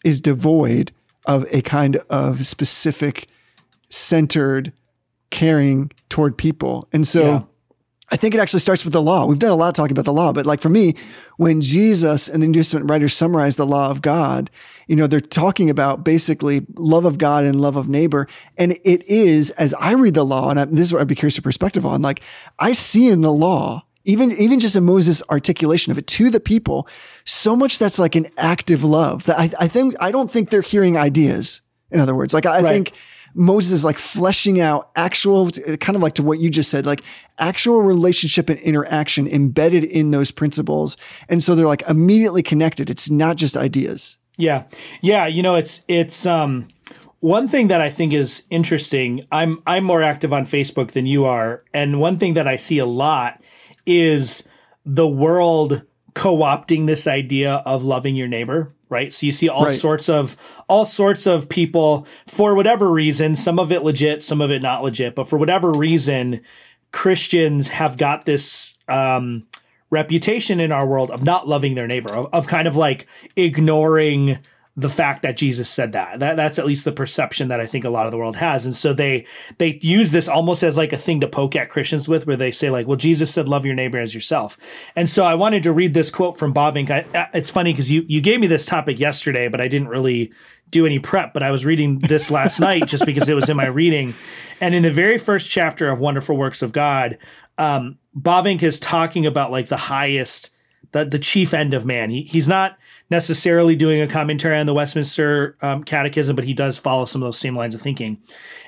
[0.04, 0.92] is devoid
[1.26, 3.28] of a kind of specific
[3.88, 4.74] centered
[5.30, 6.88] caring toward people.
[6.92, 7.42] And so Yeah.
[8.12, 9.26] I think it actually starts with the law.
[9.26, 10.96] We've done a lot of talking about the law, but like for me,
[11.38, 14.52] when Jesus and the New Testament writers summarize the law of God,
[14.88, 18.28] you know, they're talking about basically love of God and love of neighbor.
[18.58, 21.16] And it is, as I read the law, and I, this is what I'd be
[21.16, 22.22] curious your perspective on, like
[22.60, 26.40] I see in the law, even, even just in Moses' articulation of it to the
[26.40, 26.88] people,
[27.24, 30.62] so much that's like an active love that I, I think, I don't think they're
[30.62, 31.62] hearing ideas.
[31.90, 32.74] In other words, like I, I Right.
[32.74, 32.92] think
[33.36, 37.02] Moses is like fleshing out actual, kind of like to what you just said, like
[37.38, 40.96] actual relationship and interaction embedded in those principles.
[41.30, 42.90] And so they're like immediately connected.
[42.90, 44.18] It's not just ideas.
[44.38, 44.64] Yeah.
[45.02, 46.70] Yeah, you know, it's it's um
[47.20, 49.26] one thing that I think is interesting.
[49.32, 52.78] I'm I'm more active on Facebook than you are, and one thing that I see
[52.78, 53.42] a lot
[53.86, 54.44] is
[54.86, 55.82] the world
[56.14, 59.14] co-opting this idea of loving your neighbor, right?
[59.14, 59.78] So you see all Right.
[59.78, 60.36] sorts of
[60.68, 64.84] all sorts of people for whatever reason, some of it legit, some of it not
[64.84, 66.42] legit, but for whatever reason,
[66.92, 69.46] Christians have got this um
[69.92, 74.40] reputation in our world of not loving their neighbor, of, of kind of like ignoring
[74.78, 76.20] the fact that Jesus said that.
[76.20, 78.66] That that's at least the perception that I think a lot of the world has.
[78.66, 79.26] And so they
[79.58, 82.52] they use this almost as like a thing to poke at Christians with where they
[82.52, 84.58] say like, well, Jesus said love your neighbor as yourself.
[84.96, 86.90] And so I wanted to read this quote from Bavinck.
[86.90, 90.34] I, it's funny because you you gave me this topic yesterday, but I didn't really
[90.72, 93.56] do any prep, but I was reading this last night just because it was in
[93.56, 94.14] my reading.
[94.60, 97.18] And in the very first chapter of Wonderful Works of God,
[97.58, 100.50] um, Bavinck is talking about like the highest,
[100.92, 102.10] the the chief end of man.
[102.10, 102.78] He he's not
[103.10, 107.28] necessarily doing a commentary on the Westminster um, Catechism, but he does follow some of
[107.28, 108.18] those same lines of thinking.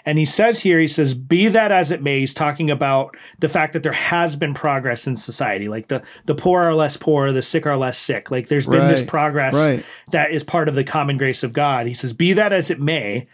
[0.05, 3.49] And he says here, he says, "Be that as it may," he's talking about the
[3.49, 5.67] fact that there has been progress in society.
[5.67, 8.31] Like the the poor are less poor, the sick are less sick.
[8.31, 9.85] Like there's been this progress right.
[10.11, 11.87] that is part of the common grace of God.
[11.87, 13.27] He says, "Be that as it may."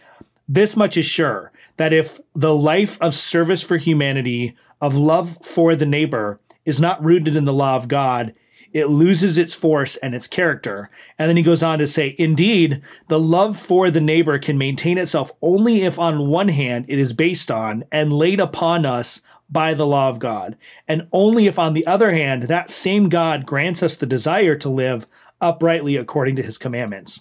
[0.46, 5.74] This much is sure that if the life of service for humanity, of love for
[5.74, 8.34] the neighbor, is not rooted in the law of God,
[8.74, 10.90] it loses its force and its character.
[11.16, 14.98] And then he goes on to say, indeed, the love for the neighbor can maintain
[14.98, 19.74] itself only if, on one hand, it is based on and laid upon us by
[19.74, 20.56] the law of God,
[20.88, 24.68] and only if, on the other hand, that same God grants us the desire to
[24.68, 25.06] live
[25.40, 27.20] uprightly according to his commandments.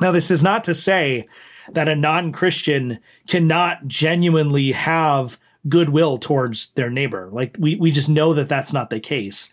[0.00, 1.28] Now, this is not to say
[1.72, 7.28] that a non Christian cannot genuinely have goodwill towards their neighbor.
[7.30, 9.50] Like, we, we just know that that's not the case.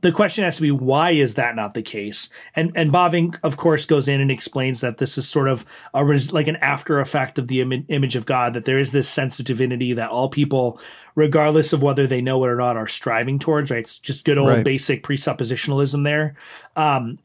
[0.00, 2.30] The question has to be why is that not the case?
[2.56, 6.04] And and Bavinck, of course, goes in and explains that this is sort of a
[6.04, 8.54] res- like an after effect of the Im- image of God.
[8.54, 10.80] That there is this sense of divinity that all people,
[11.16, 13.70] regardless of whether they know it or not, are striving towards.
[13.70, 13.80] Right?
[13.80, 14.64] It's just good old Right.
[14.64, 16.36] basic presuppositionalism there.
[16.76, 17.18] Um,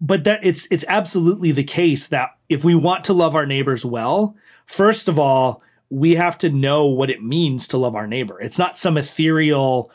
[0.00, 3.84] but that it's it's absolutely the case that if we want to love our neighbors
[3.84, 8.40] well, first of all, we have to know what it means to love our neighbor.
[8.40, 9.90] It's not some ethereal,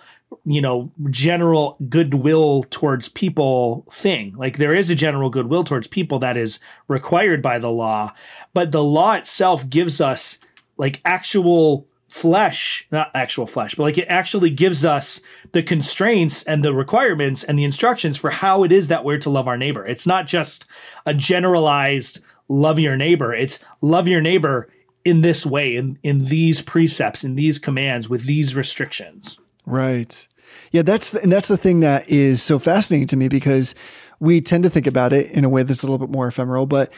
[0.45, 4.33] you know, general goodwill towards people thing.
[4.35, 8.13] Like there is a general goodwill towards people that is required by the law,
[8.53, 10.39] but the law itself gives us
[10.77, 15.21] like actual flesh, not actual flesh, but like it actually gives us
[15.51, 19.29] the constraints and the requirements and the instructions for how it is that we're to
[19.29, 19.85] love our neighbor.
[19.85, 20.65] It's not just
[21.05, 23.33] a generalized love your neighbor.
[23.33, 24.69] It's love your neighbor
[25.05, 29.39] in this way, in, in these precepts, in these commands, with these restrictions.
[29.65, 30.27] Right.
[30.71, 33.75] Yeah, that's the, and that's the thing that is so fascinating to me because
[34.19, 36.65] we tend to think about it in a way that's a little bit more ephemeral,
[36.65, 36.93] but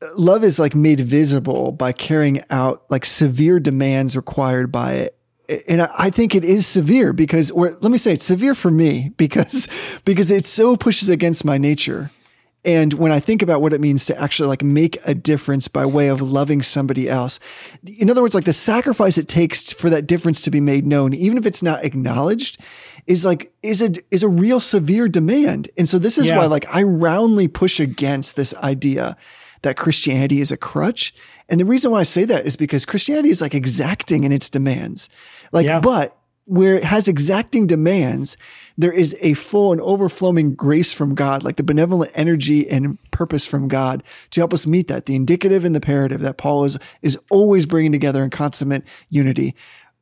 [0.00, 5.18] uh, love is like made visible by carrying out like severe demands required by it.
[5.68, 8.70] And I I think it is severe because, or let me say it's severe for
[8.70, 9.68] me because,
[10.04, 12.10] because it so pushes against my nature.
[12.64, 15.84] And when I think about what it means to actually like make a difference by
[15.84, 17.40] way of loving somebody else,
[17.98, 21.12] in other words, like the sacrifice it takes for that difference to be made known,
[21.12, 22.58] even if it's not acknowledged,
[23.08, 25.70] is like is a is a real severe demand.
[25.76, 26.38] And so this is Yeah.
[26.38, 29.16] why like I roundly push against this idea
[29.62, 31.12] that Christianity is a crutch.
[31.48, 34.48] And the reason why I say that is because Christianity is like exacting in its
[34.48, 35.08] demands.
[35.50, 35.80] Like, Yeah.
[35.80, 38.36] but where it has exacting demands,
[38.76, 43.46] there is a full and overflowing grace from God, like the benevolent energy and purpose
[43.46, 45.06] from God to help us meet that.
[45.06, 49.54] The indicative and the imperative that Paul is, is always bringing together in consummate unity.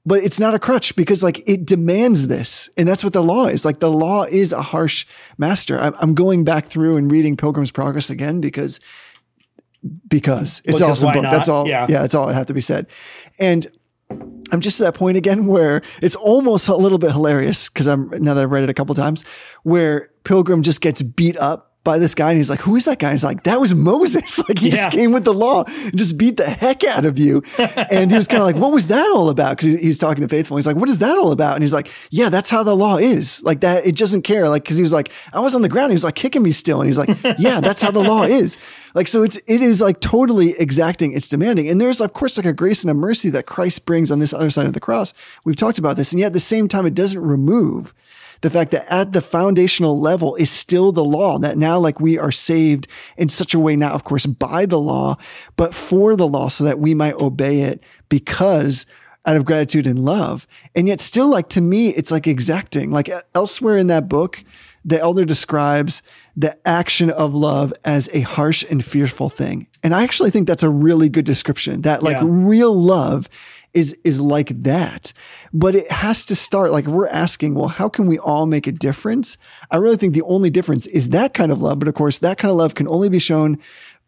[0.07, 2.71] But it's not a crutch because like it demands this.
[2.77, 3.67] And that's what the law is.
[3.67, 5.79] Like the law is a harsh master.
[5.79, 8.81] I'm, going back through and reading Pilgrim's Progress again because
[10.09, 11.23] because it's Because awesome book.
[11.23, 11.31] not?
[11.31, 11.69] That's all.
[11.69, 11.87] Yeah.
[11.89, 12.01] Yeah.
[12.01, 12.87] That's all that have to be said.
[13.39, 13.67] And
[14.53, 18.11] I'm just at that point again where it's almost a little bit hilarious because I'm
[18.11, 19.25] now that I've read it a couple times
[19.63, 22.99] where Pilgrim just gets beat up by this guy and he's like, Who is that
[22.99, 23.11] guy?
[23.13, 24.39] He's like, That was Moses.
[24.49, 24.77] Like he Yeah.
[24.87, 27.43] just came with the law and just beat the heck out of you.
[27.59, 29.57] and he was kind of like, What was that all about?
[29.57, 30.57] Because he's talking to Faithful.
[30.59, 31.55] He's like, What is that all about?
[31.55, 33.43] And he's like, Yeah, that's how the law is.
[33.43, 34.49] Like that, it doesn't care.
[34.49, 35.91] Like, cause he was like, I was on the ground.
[35.93, 36.81] He was like kicking me still.
[36.81, 38.59] And he's like, Yeah, that's how the law is.
[38.95, 41.13] Like, so it's, it is like totally exacting.
[41.13, 41.69] It's demanding.
[41.69, 44.35] And there's, of course, like a grace and a mercy that Christ brings on this
[44.35, 45.15] other side of the cross.
[45.45, 46.13] We've talked about this.
[46.13, 47.95] And yet at the same time, it doesn't remove
[48.43, 52.19] the fact that at the foundational level is still the law that now like we
[52.19, 52.87] are saved
[53.17, 55.17] in such a way now of course by the law
[55.57, 58.87] but for the law so that we might obey it because
[59.27, 60.47] out of gratitude and love.
[60.75, 62.91] And yet still like to me it's like exacting.
[62.91, 64.43] Like elsewhere in that book
[64.83, 66.01] the elder describes
[66.35, 69.67] the action of love as a harsh and fearful thing.
[69.83, 72.23] And i actually think that's a really good description that like Yeah.
[72.25, 73.29] real love
[73.75, 75.13] is is like that.
[75.53, 78.73] But it has to start like we're asking well how can we all make a
[78.73, 79.37] difference?
[79.71, 82.39] I really think the only difference is that kind of love but of course that
[82.39, 83.59] kind of love can only be shown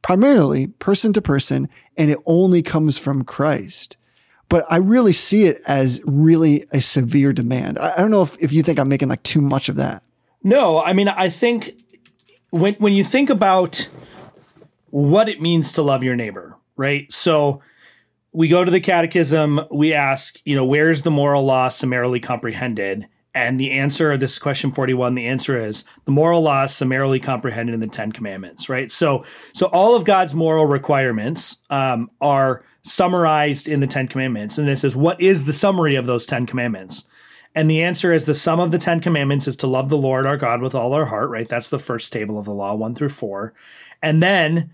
[0.02, 3.96] primarily person to person and it only comes from christ.
[4.48, 7.78] But i really see it as really a severe demand.
[7.78, 10.02] I, I don't know if, if you think i'm making like too much of that.
[10.44, 11.76] No, I mean, I think
[12.50, 13.88] when when you think about
[14.90, 17.10] what it means to love your neighbor, right?
[17.12, 17.62] So
[18.32, 23.06] we go to the catechism, we ask, you know, where's the moral law summarily comprehended?
[23.34, 27.18] And the answer, of this question 41, the answer is the moral law is summarily
[27.18, 28.92] comprehended in the Ten Commandments, right?
[28.92, 29.24] So
[29.54, 34.58] so all of God's moral requirements um, are summarized in the Ten Commandments.
[34.58, 37.06] And this is what is the summary of those Ten Commandments?
[37.54, 40.26] And the answer is the sum of the 10 commandments is to love the Lord
[40.26, 41.46] our God with all our heart, right?
[41.46, 43.52] That's the first table of the law, 1 through 4.
[44.02, 44.70] And then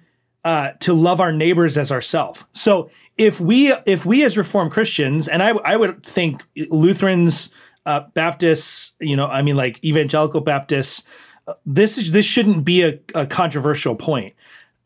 [0.49, 2.43] uh, to love our neighbors as ourselves.
[2.55, 7.51] So if we if we as Reformed Christians, and I I would think Lutherans,
[7.85, 11.03] uh, Baptists, you know, I mean like evangelical Baptists,
[11.47, 14.33] uh, this is this shouldn't be a, a controversial point.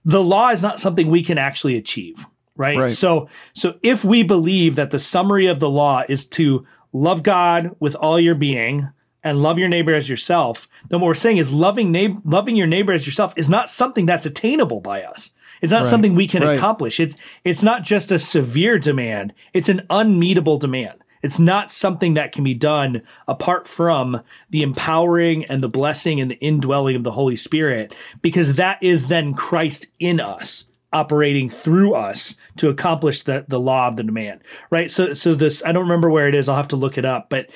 [0.04, 2.76] The law is not something we can actually achieve, right?
[2.76, 2.90] Right.
[2.90, 7.76] So so if we believe that the summary of the law is to love God
[7.78, 8.88] with all your being
[9.22, 12.66] and love your neighbor as yourself, then what we're saying is loving neigh- loving your
[12.66, 15.30] neighbor as yourself is not something that's attainable by us.
[15.62, 15.86] It's not Right.
[15.86, 16.56] something we can Right.
[16.58, 17.00] accomplish.
[17.00, 19.32] It's it's not just a severe demand.
[19.54, 20.98] It's an unmeetable demand.
[21.22, 26.28] It's not something that can be done apart from the empowering and the blessing and
[26.28, 31.94] the indwelling of the Holy Spirit, because that is then Christ in us operating through
[31.94, 34.40] us to accomplish the, the law of the demand.
[34.68, 34.90] Right.
[34.90, 37.30] So so this I don't remember where it is, I'll have to look it up,
[37.30, 37.46] but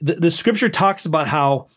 [0.00, 1.68] the, the scripture talks about how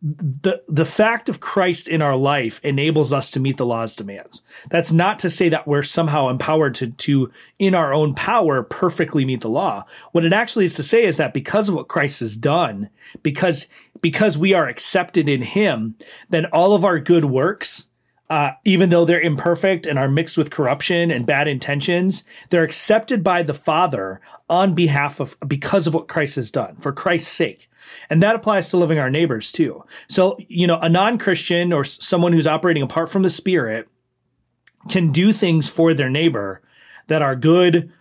[0.00, 4.42] the the fact of Christ in our life enables us to meet the law's demands.
[4.70, 9.24] That's not to say that we're somehow empowered to to in our own power perfectly
[9.24, 9.84] meet the law.
[10.12, 12.90] What it actually is to say is that because of what Christ has done,
[13.22, 13.66] because
[14.00, 15.96] because we are accepted in him,
[16.30, 17.88] then all of our good works
[18.30, 23.24] uh, even though they're imperfect and are mixed with corruption and bad intentions, they're accepted
[23.24, 24.20] by the Father
[24.50, 27.68] on behalf of because of what Christ has done for Christ's sake.
[28.10, 29.84] And that applies to loving our neighbors too.
[30.08, 33.88] So, you know, a non Christian or someone who's operating apart from the Spirit
[34.88, 36.62] can do things for their neighbor
[37.08, 37.92] that are good,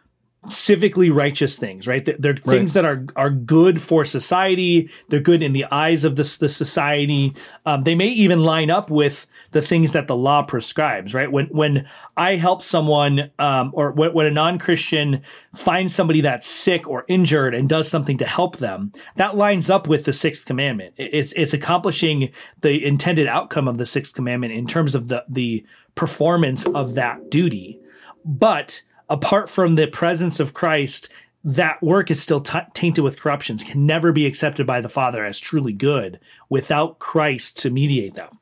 [0.46, 2.06] civically righteous things, right?
[2.06, 4.90] They're, they're things that are are good for society.
[5.10, 7.34] They're good in the eyes of the, the society.
[7.66, 11.32] Um, they may even line up with the things that the law prescribes, right?
[11.32, 15.22] When when I help someone, um, or when, when a non Christian
[15.56, 19.88] finds somebody that's sick or injured and does something to help them, that lines up
[19.88, 20.94] with the sixth commandment.
[20.98, 22.32] It's it's accomplishing
[22.62, 27.30] the intended outcome of the sixth commandment in terms of the the performance of that
[27.30, 27.80] duty.
[28.26, 31.10] But apart from the presence of Christ,
[31.44, 35.24] that work is still t- tainted with corruptions, can never be accepted by the Father
[35.24, 36.20] as truly good
[36.50, 38.34] without Christ to mediate that.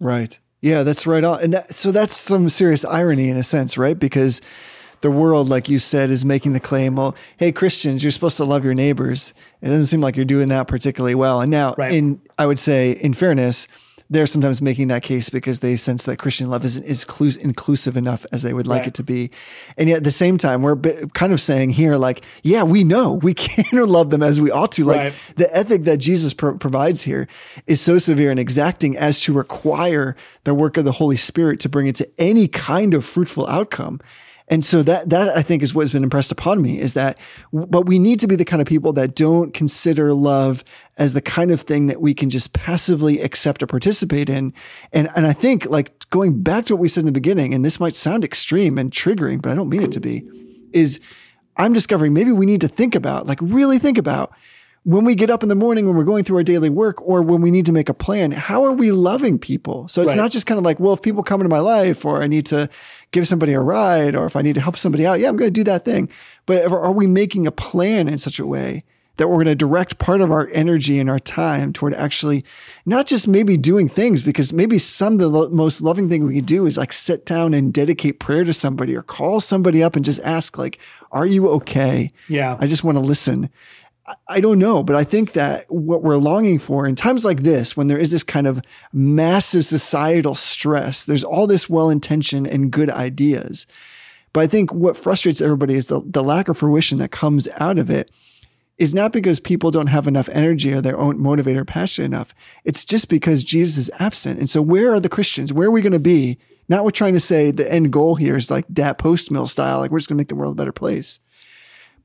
[0.00, 0.38] Right.
[0.60, 1.40] Yeah, that's right on.
[1.42, 3.98] And that, so that's some serious irony in a sense, right?
[3.98, 4.40] Because
[5.02, 8.44] the world, like you said, is making the claim, well, hey, Christians, you're supposed to
[8.46, 9.34] love your neighbors.
[9.60, 11.42] It doesn't seem like you're doing that particularly well.
[11.42, 11.92] And now, Right.
[11.92, 13.68] in I would say, in fairness,
[14.10, 17.96] they're sometimes making that case because they sense that Christian love isn't as clu- inclusive
[17.96, 18.88] enough as they would like Right.
[18.88, 19.30] it to be.
[19.78, 22.84] And yet at the same time, we're bi- kind of saying here, like, yeah, we
[22.84, 24.84] know we can't love them as we ought to.
[24.84, 25.14] Like Right.
[25.36, 27.26] the ethic that Jesus pro- provides here
[27.66, 31.68] is so severe and exacting as to require the work of the Holy Spirit to
[31.68, 34.00] bring it to any kind of fruitful outcome.
[34.48, 37.18] And so that that I think is what's been impressed upon me is that
[37.52, 40.62] but we need to be the kind of people that don't consider love
[40.98, 44.52] as the kind of thing that we can just passively accept or participate in.
[44.92, 47.64] And and I think like going back to what we said in the beginning, and
[47.64, 50.22] this might sound extreme and triggering, but I don't mean it to be,
[50.72, 51.00] is
[51.56, 54.32] I'm discovering maybe we need to think about, like really think about
[54.82, 57.22] when we get up in the morning when we're going through our daily work or
[57.22, 59.88] when we need to make a plan, how are we loving people?
[59.88, 60.16] So it's Right.
[60.18, 62.44] not just kind of like, well, if people come into my life or I need
[62.46, 62.68] to
[63.14, 65.52] give somebody a ride or if I need to help somebody out, yeah, I'm going
[65.52, 66.08] to do that thing.
[66.46, 68.84] But are we making a plan in such a way
[69.16, 72.44] that we're going to direct part of our energy and our time toward actually
[72.84, 76.34] not just maybe doing things because maybe some of the lo- most loving thing we
[76.34, 79.94] can do is like sit down and dedicate prayer to somebody or call somebody up
[79.94, 80.80] and just ask like
[81.12, 82.56] are you okay Yeah.
[82.58, 83.50] i just want to listen
[84.28, 87.76] I- don't know, but I think that what we're longing for in times like this,
[87.76, 88.60] when there is this kind of
[88.92, 93.66] massive societal stress, there's all this well intention and good ideas.
[94.32, 97.78] But I think what frustrates everybody is the, the lack of fruition that comes out
[97.78, 98.10] of it
[98.76, 102.34] is not because people don't have enough energy or their own motivator or passionate enough.
[102.64, 104.40] It's just because Jesus is absent.
[104.40, 105.52] And so where are the Christians?
[105.52, 106.38] Where are we going to be?
[106.68, 109.78] Not we're trying to say the end goal here is like that post mill style,
[109.78, 111.20] like we're just going to make the world a better place.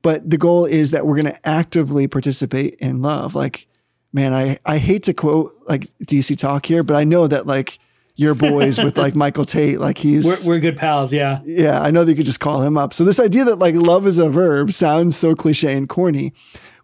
[0.02, 3.34] But the goal is that we're going to actively participate in love.
[3.34, 3.66] Like,
[4.12, 7.78] man, I, I hate to quote like DC talk here, but I know that like
[8.16, 11.12] your boys with like Michael Tait, like he's We're, we're good pals.
[11.12, 11.40] Yeah.
[11.44, 12.94] yeah, I know that you could just call him up.
[12.94, 16.32] So this idea that like love is a verb sounds so cliche and corny.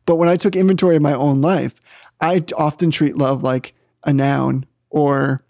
[0.05, 1.81] But when I took inventory of my own life,
[2.21, 5.43] I often treat love like a noun or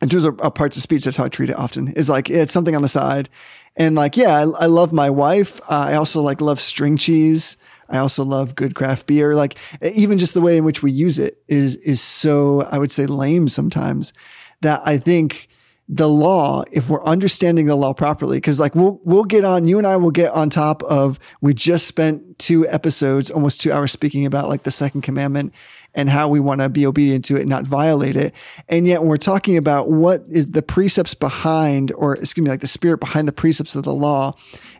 [0.00, 2.30] in terms of, of parts of speech, that's how I treat it often is like
[2.30, 3.28] it's something on the side.
[3.76, 5.60] And like, yeah, I, I love my wife.
[5.62, 7.56] Uh, I also like love string cheese.
[7.88, 9.34] I also love good craft beer.
[9.34, 12.90] Like even just the way in which we use it is, is so, I would
[12.90, 14.12] say lame sometimes
[14.60, 15.48] that I think
[15.92, 19.76] the law if we're understanding the law properly because like we'll we'll get on you
[19.76, 23.90] and I will get on top of we just spent two episodes almost 2 hours
[23.90, 25.52] speaking about like the second commandment
[25.94, 28.32] and how we want to be obedient to it not violate it
[28.68, 32.60] and yet when we're talking about what is the precepts behind or excuse me like
[32.60, 34.34] the spirit behind the precepts of the law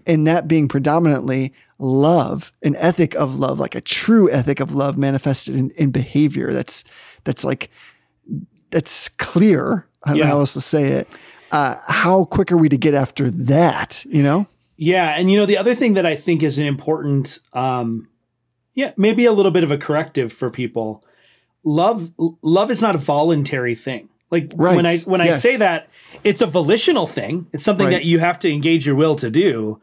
[0.06, 4.96] and that being predominantly love an ethic of love like a true ethic of love
[4.98, 6.84] manifested in, in behavior that's
[7.24, 7.70] that's like
[8.70, 9.86] that's clear.
[10.04, 10.24] I don't Yeah.
[10.24, 11.08] know how else to say it.
[11.50, 14.04] Uh, how quick are we to get after that?
[14.08, 14.46] You know?
[14.76, 18.08] Yeah, and you know the other thing that I think is an important, um,
[18.80, 21.04] yeah, maybe a little bit of a corrective for people.
[21.64, 22.10] Love,
[22.42, 24.08] love is not a voluntary thing.
[24.30, 24.76] Like Right.
[24.76, 25.88] when I when I say that,
[26.24, 27.46] it's a volitional thing.
[27.52, 27.92] It's something Right.
[27.96, 29.80] that you have to engage your will to do,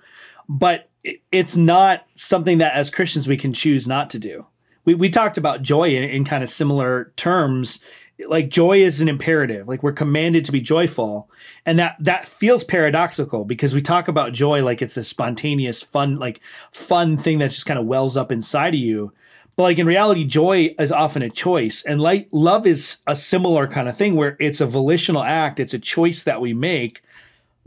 [0.49, 0.89] but
[1.31, 4.47] it's not something that as Christians we can choose not to do.
[4.85, 7.79] We we talked about joy in, in kind of similar terms.
[8.25, 9.67] Like joy is an imperative.
[9.67, 11.29] Like we're commanded to be joyful,
[11.65, 16.17] and that that feels paradoxical because we talk about joy like it's this spontaneous, fun,
[16.17, 16.39] like
[16.71, 19.13] fun thing that just kind of wells up inside of you.
[19.55, 23.67] But like in reality, joy is often a choice, and like love is a similar
[23.67, 25.59] kind of thing where it's a volitional act.
[25.59, 27.03] It's a choice that we make,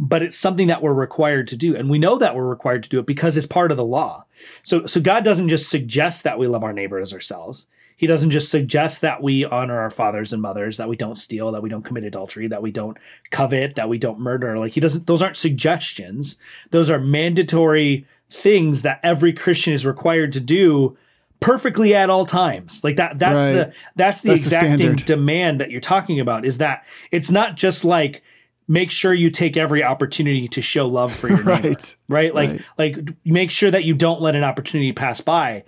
[0.01, 2.89] but it's something that we're required to do, and we know that we're required to
[2.89, 4.25] do it because it's part of the law.
[4.63, 7.67] So, so God doesn't just suggest that we love our neighbor as ourselves.
[8.01, 11.53] He doesn't just suggest that we honor our fathers and mothers, that we don't steal,
[11.53, 12.97] that we don't commit adultery, that we don't
[13.31, 14.59] covet, that we don't murder.
[14.59, 16.39] Like he doesn't, those aren't suggestions.
[16.71, 20.97] Those are mandatory things that every Christian is required to do
[21.41, 22.83] perfectly at all times.
[22.83, 23.53] Like that, that's Right.
[23.53, 25.05] the, that's the That's exacting standard.
[25.05, 28.23] demand that you're talking about is that it's not just like,
[28.67, 31.97] make sure you take every opportunity to show love for your neighbor Right.
[32.09, 32.63] right like Right.
[32.79, 35.65] like make sure that you don't let an opportunity pass by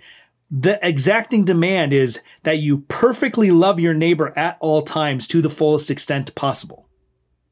[0.55, 5.49] the exacting demand is that you perfectly love your neighbor at all times to the
[5.49, 6.87] fullest extent possible.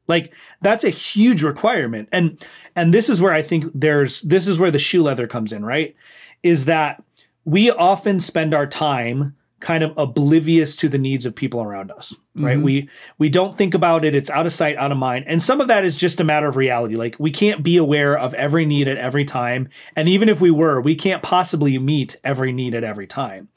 [0.06, 2.08] Like that's a huge requirement.
[2.12, 2.40] And
[2.76, 5.64] and this is where i think there's this is where the shoe leather comes in
[5.64, 5.96] right?
[6.44, 7.02] Is that
[7.44, 12.14] we often spend our time kind of oblivious to the needs of people around us
[12.36, 12.56] right?
[12.56, 12.64] Mm-hmm.
[12.64, 12.88] We
[13.18, 14.14] we don't think about it.
[14.14, 15.24] It's out of sight out of mind.
[15.28, 16.96] And some of that is just a matter of reality.
[16.96, 19.68] Like we can't be aware of every need at every time.
[19.96, 23.48] And even if we were we can't possibly meet every need at every time.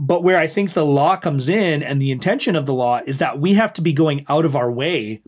[0.00, 3.18] But where i think the law comes in and the intention of the law is
[3.18, 5.22] that we have to be going out of our way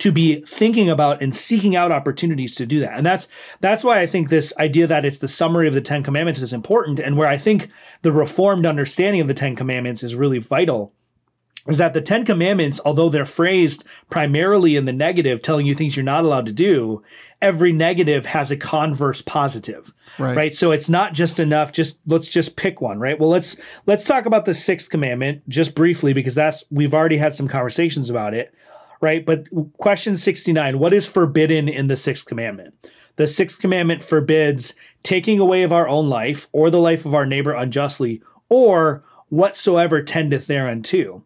[0.00, 2.96] to be thinking about and seeking out opportunities to do that.
[2.96, 3.28] And that's
[3.60, 6.52] that's why I think this idea that it's the summary of the 10 commandments is
[6.52, 7.68] important and where I think
[8.02, 10.94] the reformed understanding of the 10 commandments is really vital
[11.68, 15.96] is that the 10 commandments although they're phrased primarily in the negative telling you things
[15.96, 17.02] you're not allowed to do,
[17.42, 19.92] every negative has a converse positive.
[20.18, 20.34] Right.
[20.34, 20.54] right?
[20.54, 23.20] So it's not just enough just let's just pick one, right?
[23.20, 27.36] Well, let's let's talk about the 6th commandment just briefly because that's we've already had
[27.36, 28.54] some conversations about it
[29.00, 29.24] right?
[29.24, 29.46] But
[29.78, 32.74] question 69 What is forbidden in the sixth commandment?
[33.16, 37.26] The sixth commandment forbids taking away of our own life or the life of our
[37.26, 41.24] neighbor unjustly or whatsoever tendeth thereunto,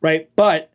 [0.00, 0.28] right?
[0.36, 0.70] But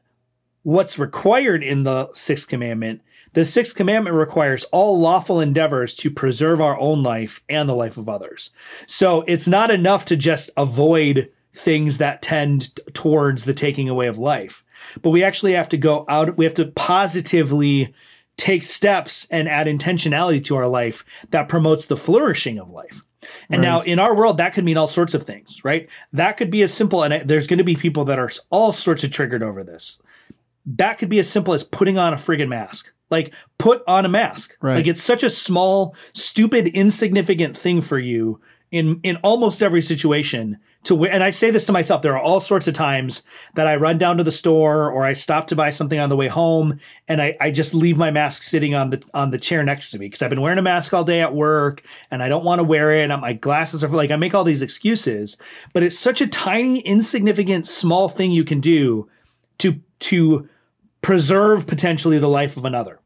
[0.63, 3.01] what's required in the sixth commandment,
[3.33, 7.97] the sixth commandment requires all lawful endeavors to preserve our own life and the life
[7.97, 8.49] of others.
[8.87, 14.17] So it's not enough to just avoid things that tend towards the taking away of
[14.17, 14.64] life
[15.01, 17.93] but we actually have to go out we have to positively
[18.37, 23.01] take steps and add intentionality to our life that promotes the flourishing of life.
[23.49, 25.89] And now in our world that could mean all sorts of things right?
[26.13, 29.03] That could be as simple and there's going to be people that are all sorts
[29.03, 29.99] of triggered over this.
[30.65, 32.91] That could be as simple as putting on a friggin' mask.
[33.11, 34.57] Like put on a mask.
[34.61, 34.75] Right.
[34.75, 40.59] like it's such a small stupid insignificant thing for you in in almost every situation
[40.85, 43.23] to and I say this to myself there are all sorts of times
[43.55, 46.15] that I run down to the store or I stop to buy something on the
[46.15, 49.63] way home and I, I just leave my mask sitting on the on the chair
[49.63, 52.29] next to me because I've been wearing a mask all day at work and I
[52.29, 55.37] don't want to wear it and my glasses are like I make all these excuses
[55.73, 59.09] but it's such a tiny insignificant small thing you can do
[59.59, 60.47] to to
[61.01, 62.99] preserve potentially the life of another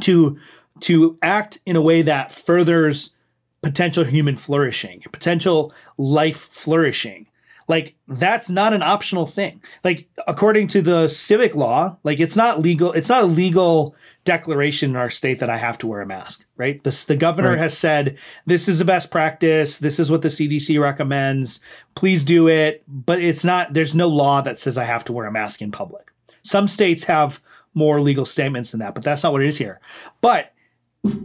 [0.00, 0.38] to
[0.80, 3.14] to act in a way that furthers
[3.62, 7.26] potential human flourishing potential life flourishing.
[7.68, 9.62] Like that's not an optional thing.
[9.84, 13.94] Like according to the civic law like it's not legal it's not a legal
[14.24, 16.82] declaration in our state that i have to wear a mask right?
[16.84, 17.58] This, the governor Right.
[17.58, 19.78] has said this is the best practice.
[19.78, 21.60] This is what the cdc recommends.
[21.94, 22.82] Please do it.
[22.86, 25.70] But it's not there's no law that says i have to wear a mask in
[25.70, 26.10] public.
[26.42, 27.40] Some states have
[27.72, 29.80] more legal statements than that but that's not what it is here.
[30.20, 30.52] But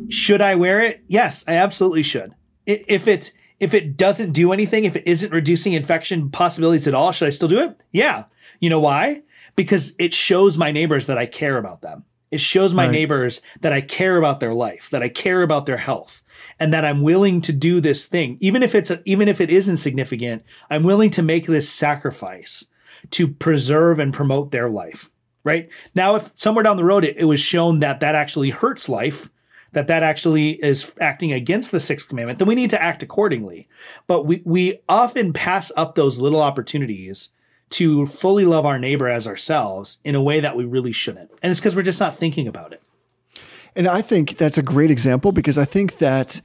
[0.10, 1.04] should I wear it?
[1.08, 2.34] Yes, I absolutely should.
[2.66, 7.12] If it if it doesn't do anything, if it isn't reducing infection possibilities at all,
[7.12, 7.82] should I still do it?
[7.92, 8.26] Yeah.
[8.60, 9.22] You know why?
[9.56, 12.04] Because it shows my neighbors that I care about them.
[12.32, 12.92] It shows my Right.
[12.92, 16.22] neighbors that I care about their life, that I care about their health,
[16.60, 19.70] and that I'm willing to do this thing, even if it's even if it is
[19.70, 20.44] insignificant.
[20.70, 22.66] I'm willing to make this sacrifice
[23.12, 25.10] to preserve and promote their life.
[25.46, 28.90] Right now, if somewhere down the road it, it was shown that that actually hurts
[28.90, 29.30] life,
[29.76, 33.68] that that actually is acting against the sixth commandment, then we need to act accordingly.
[34.08, 37.30] But we we often pass up those little opportunities
[37.72, 41.30] to fully love our neighbor as ourselves in a way that we really shouldn't.
[41.44, 42.82] And it's because we're just not thinking about it.
[43.76, 46.40] And I think that's a great example because I think that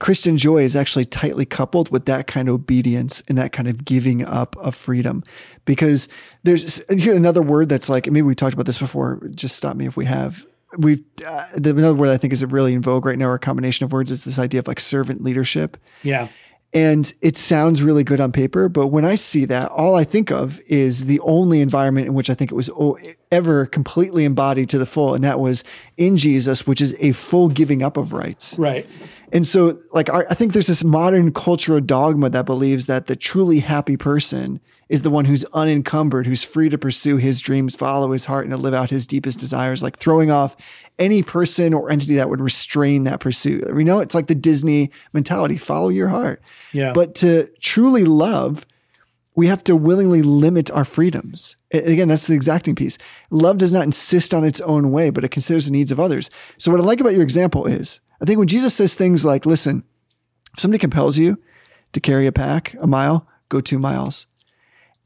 [0.00, 3.84] Christian joy is actually tightly coupled with that kind of obedience and that kind of
[3.84, 5.22] giving up of freedom.
[5.66, 6.08] Because
[6.42, 9.20] there's here another word that's like maybe we talked about this before.
[9.32, 10.44] Just stop me if we have.
[10.78, 13.38] We've uh, the, another word I think is really in vogue right now, or a
[13.38, 15.76] combination of words, is this idea of like servant leadership.
[16.02, 16.28] Yeah.
[16.74, 20.30] And it sounds really good on paper, but when I see that, all I think
[20.30, 22.96] of is the only environment in which I think it was o-
[23.30, 25.64] ever completely embodied to the full, and that was
[25.98, 28.58] in Jesus, which is a full giving up of rights.
[28.58, 28.88] Right.
[29.32, 33.16] And so, like, I I think there's this modern cultural dogma that believes that the
[33.16, 38.12] truly happy person is the one who's unencumbered, who's free to pursue his dreams, follow
[38.12, 40.54] his heart, and to live out his deepest desires, like throwing off
[40.98, 43.74] any person or entity that would restrain that pursuit.
[43.74, 46.42] We know it's like the Disney mentality follow your heart.
[46.72, 46.92] Yeah.
[46.92, 48.66] But to truly love,
[49.34, 51.56] we have to willingly limit our freedoms.
[51.70, 52.98] Again, that's the exacting piece.
[53.30, 56.30] Love does not insist on its own way, but it considers the needs of others.
[56.58, 59.46] So, what I like about your example is I think when Jesus says things like,
[59.46, 59.84] listen,
[60.52, 61.38] if somebody compels you
[61.92, 64.26] to carry a pack a mile, go two miles.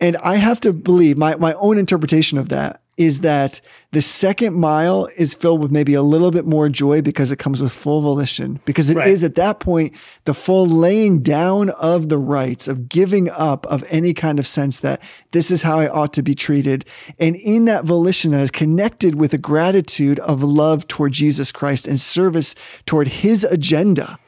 [0.01, 3.61] And I have to believe my, my own interpretation of that is that
[3.93, 7.61] the second mile is filled with maybe a little bit more joy because it comes
[7.61, 9.23] with full volition, because it is Right.
[9.23, 9.93] at that point
[10.25, 14.81] the full laying down of the rights, of giving up of any kind of sense
[14.81, 15.01] that
[15.33, 16.85] this is how I ought to be treated.
[17.19, 21.87] And in that volition that is connected with a gratitude of love toward Jesus Christ
[21.87, 22.55] and service
[22.87, 24.19] toward his agenda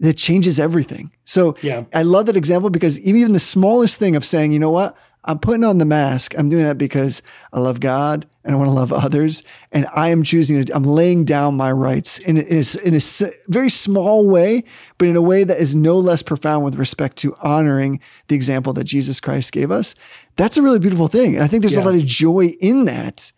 [0.00, 1.10] that changes everything.
[1.24, 1.84] So Yeah.
[1.92, 5.38] I love that example because even the smallest thing of saying, you know what, I'm
[5.38, 6.34] putting on the mask.
[6.38, 7.20] I'm doing that because
[7.52, 9.42] I love God and I want to love others.
[9.70, 12.94] And I am choosing to, I'm laying down my rights in, a- in, a, in
[12.94, 13.00] a
[13.48, 14.64] very small way,
[14.96, 18.72] but in a way that is no less profound with respect to honoring the example
[18.72, 19.94] that Jesus Christ gave us.
[20.36, 21.34] That's a really beautiful thing.
[21.34, 23.30] And I think there's a lot of joy in that.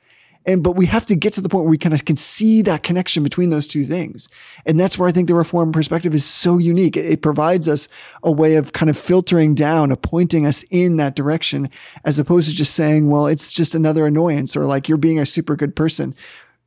[0.45, 2.62] And but we have to get to the point where we kind of can see
[2.62, 4.28] that connection between those two things.
[4.66, 6.97] And that's where I think the reform perspective is so unique.
[6.97, 7.88] It, it provides us
[8.22, 11.70] a way of kind of filtering down, of pointing us in that direction,
[12.05, 15.26] as opposed to just saying, well, it's just another annoyance or like you're being a
[15.26, 16.14] super good person.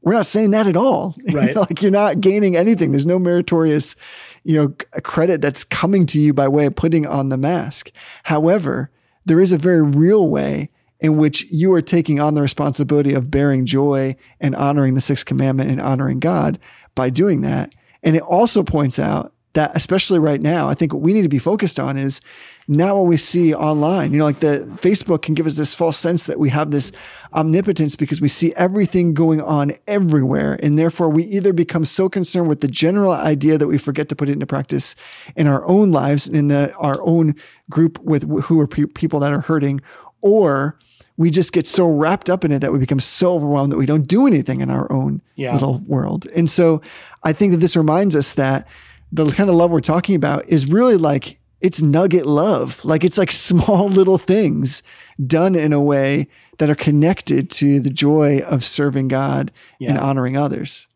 [0.01, 1.15] We're not saying that at all.
[1.33, 1.55] Right.
[1.55, 2.91] like you're not gaining anything.
[2.91, 3.95] There's no meritorious,
[4.43, 7.91] you know, credit that's coming to you by way of putting on the mask.
[8.23, 8.89] However,
[9.25, 10.69] there is a very real way
[10.99, 15.25] in which you are taking on the responsibility of bearing joy and honoring the sixth
[15.25, 16.59] commandment and honoring God
[16.95, 17.75] by doing that.
[18.01, 21.29] And it also points out that, especially right now, I think what we need to
[21.29, 22.21] be focused on is
[22.67, 24.11] not what we see online.
[24.11, 26.91] You know, like the Facebook can give us this false sense that we have this
[27.33, 30.59] omnipotence because we see everything going on everywhere.
[30.61, 34.15] And therefore, we either become so concerned with the general idea that we forget to
[34.15, 34.95] put it into practice
[35.35, 37.35] in our own lives, and in the, our own
[37.69, 39.79] group with who are pe- people that are hurting,
[40.25, 40.77] or
[41.17, 43.85] we just get so wrapped up in it that we become so overwhelmed that we
[43.85, 45.53] don't do anything in our own Yeah.
[45.53, 46.27] little world.
[46.35, 46.81] And so
[47.23, 48.67] I think that this reminds us that
[49.11, 52.83] the kind of love we're talking about is really like it's nugget love.
[52.83, 54.83] Like it's like small little things
[55.25, 60.35] done in a way that are connected to the joy of serving God and honoring
[60.35, 60.87] others.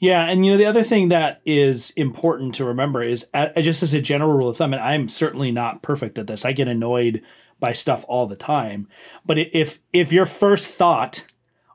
[0.00, 3.82] Yeah, and you know the other thing that is important to remember is uh, just
[3.82, 6.44] as a general rule of thumb, and I'm certainly not perfect at this.
[6.44, 7.20] I get annoyed
[7.60, 8.88] by stuff all the time.
[9.24, 11.24] But if if your first thought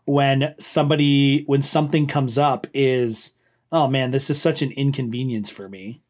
[0.05, 3.33] when somebody when something comes up is,
[3.71, 6.01] "Oh man, this is such an inconvenience for me,"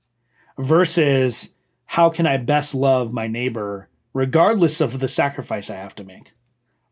[0.58, 1.54] versus
[1.86, 6.34] how can I best love my neighbor regardless of the sacrifice I have to make?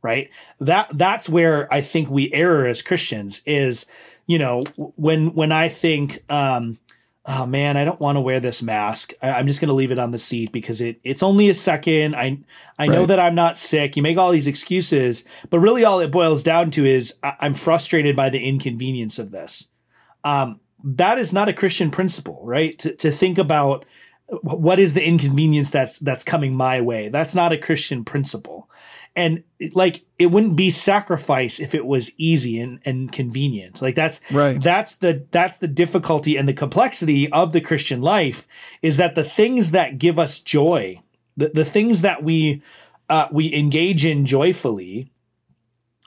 [0.02, 0.30] Right?
[0.60, 3.86] That that's where I think we err as Christians is
[4.32, 4.64] you know
[4.96, 6.80] when when i think um
[7.26, 9.14] oh man i don't want to wear this mask.
[9.22, 11.54] I, i'm just going to leave it on the seat because it it's only a
[11.54, 12.16] second.
[12.16, 12.40] I
[12.80, 13.96] i know that i'm not sick.
[13.96, 17.56] You make all these excuses but really all it boils down to is I, i'm
[17.56, 19.68] frustrated by the inconvenience of this.
[20.24, 22.78] Um that is not a christian principle right?
[22.80, 23.86] To, to think about
[24.42, 27.10] what is the inconvenience that's that's coming my way.
[27.10, 28.70] That's not a christian principle
[29.16, 29.44] and
[29.74, 34.62] like it wouldn't be sacrifice if it was easy and, and convenient like that's Right.
[34.62, 38.48] that's the that's the difficulty and the complexity of the christian life
[38.82, 41.02] is that the things that give us joy
[41.36, 42.62] the, the things that we
[43.10, 45.12] uh, we engage in joyfully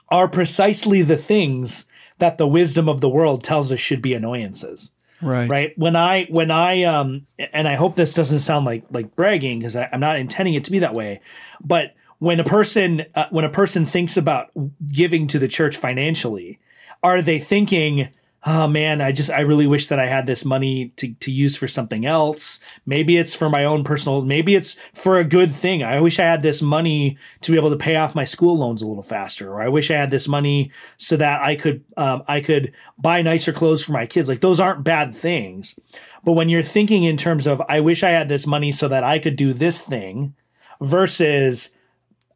[0.09, 1.85] are precisely the things
[2.17, 4.91] that the wisdom of the world tells us should be annoyances
[5.21, 5.49] Right.
[5.49, 9.59] right when i when i um and i hope this doesn't sound like like bragging
[9.59, 11.21] because i'm not intending it to be that way
[11.63, 14.51] but when a person uh, when a person thinks about
[14.87, 16.59] giving to the church financially
[17.03, 18.09] are they thinking
[18.47, 21.57] oh man i just i really wish that i had this money to, to use
[21.57, 22.59] for something else.
[22.85, 25.83] Maybe it's for my own personal maybe it's for a good thing.
[25.83, 28.81] I wish i had this money to be able to pay off my school loans
[28.81, 32.23] a little faster or i wish i had this money so that i could um,
[32.27, 34.29] i could buy nicer clothes for my kids.
[34.29, 35.77] Like those aren't bad things.
[36.23, 39.03] But when you're thinking in terms of i wish i had this money so that
[39.03, 40.35] i could do this thing
[40.81, 41.71] versus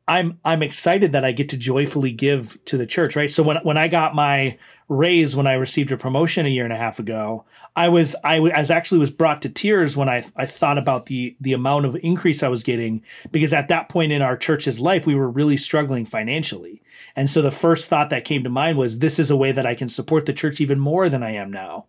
[0.10, 3.30] I'm I'm excited that I get to joyfully give to the church, right?
[3.30, 4.58] So when when I got my
[4.88, 7.46] raise when I received a promotion a year and a half ago,
[7.76, 11.38] I was I was actually was brought to tears when I I thought about the
[11.40, 15.06] the amount of increase I was getting because at that point in our church's life
[15.06, 16.82] we were really struggling financially.
[17.16, 19.68] And so the first thought that came to mind was this is a way that
[19.68, 21.86] I can support the church even more than I am now.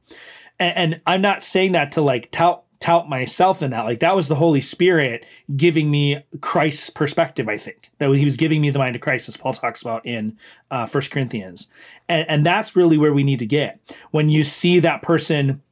[0.59, 3.85] And, and I'm not saying that to like tout tout myself in that.
[3.85, 5.25] Like that was the Holy Spirit
[5.57, 7.49] giving me Christ's perspective.
[7.49, 10.05] I think that he was giving me the mind of Christ, as Paul talks about
[10.05, 10.37] in
[10.71, 11.69] uh, First Corinthians,
[12.09, 13.79] and, and that's really where we need to get
[14.11, 15.63] when you see that person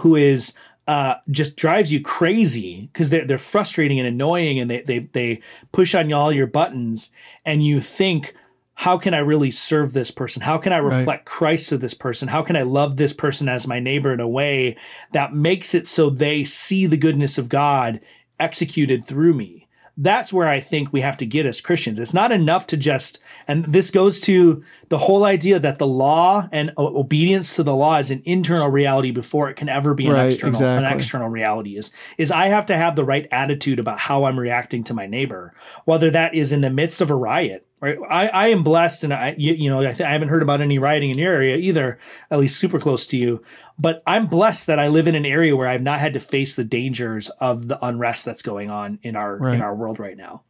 [0.00, 0.52] who is
[0.86, 5.40] uh, just drives you crazy because they're they're frustrating and annoying, and they they they
[5.72, 7.10] push on all your buttons,
[7.44, 8.34] and you think.
[8.78, 10.42] How can I really serve this person?
[10.42, 11.24] How can I reflect Right.
[11.24, 12.28] Christ to this person?
[12.28, 14.76] How can I love this person as my neighbor in a way
[15.12, 18.00] that makes it so they see the goodness of God
[18.38, 19.66] executed through me.
[19.98, 21.98] That's where I think we have to get as Christians.
[21.98, 23.18] It's not enough to just,
[23.48, 27.96] and this goes to the whole idea that the law and obedience to the law
[27.96, 30.86] is an internal reality before it can ever be an Right, external exactly.
[30.86, 31.78] an external reality.
[31.78, 35.06] Is is I have to have the right attitude about how I'm reacting to my
[35.06, 35.54] neighbor,
[35.86, 37.65] whether that is in the midst of a riot.
[37.78, 40.40] Right, I, I am blessed, and I you, you know I, th- I haven't heard
[40.42, 41.98] about any rioting in your area either,
[42.30, 43.42] at least super close to you.
[43.78, 46.54] But I'm blessed that I live in an area where I've not had to face
[46.54, 49.54] the dangers of the unrest that's going on in our Right.
[49.56, 50.42] in our world right now.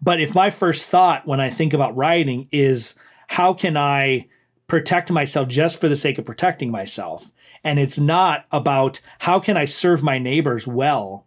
[0.00, 2.96] But if my first thought when I think about rioting is
[3.28, 4.26] how can I
[4.66, 7.30] protect myself just for the sake of protecting myself,
[7.62, 11.26] and it's not about how can I serve my neighbors well,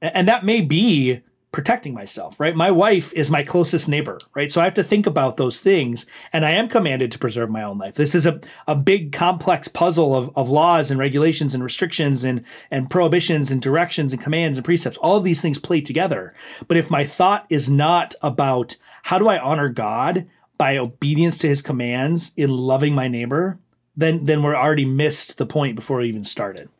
[0.00, 1.22] A- and that may be
[1.52, 2.56] protecting myself, right?
[2.56, 4.50] My wife is my closest neighbor, right?
[4.50, 7.62] So I have to think about those things and I am commanded to preserve my
[7.62, 7.94] own life.
[7.94, 12.42] This is a, a big complex puzzle of, of laws and regulations and restrictions and,
[12.70, 14.96] and prohibitions and directions and commands and precepts.
[14.96, 16.34] All of these things play together.
[16.68, 20.26] But if my thought is not about how do I honor God
[20.56, 23.58] by obedience to his commands in loving my neighbor,
[23.94, 26.70] then, then we're already missed the point before we even started.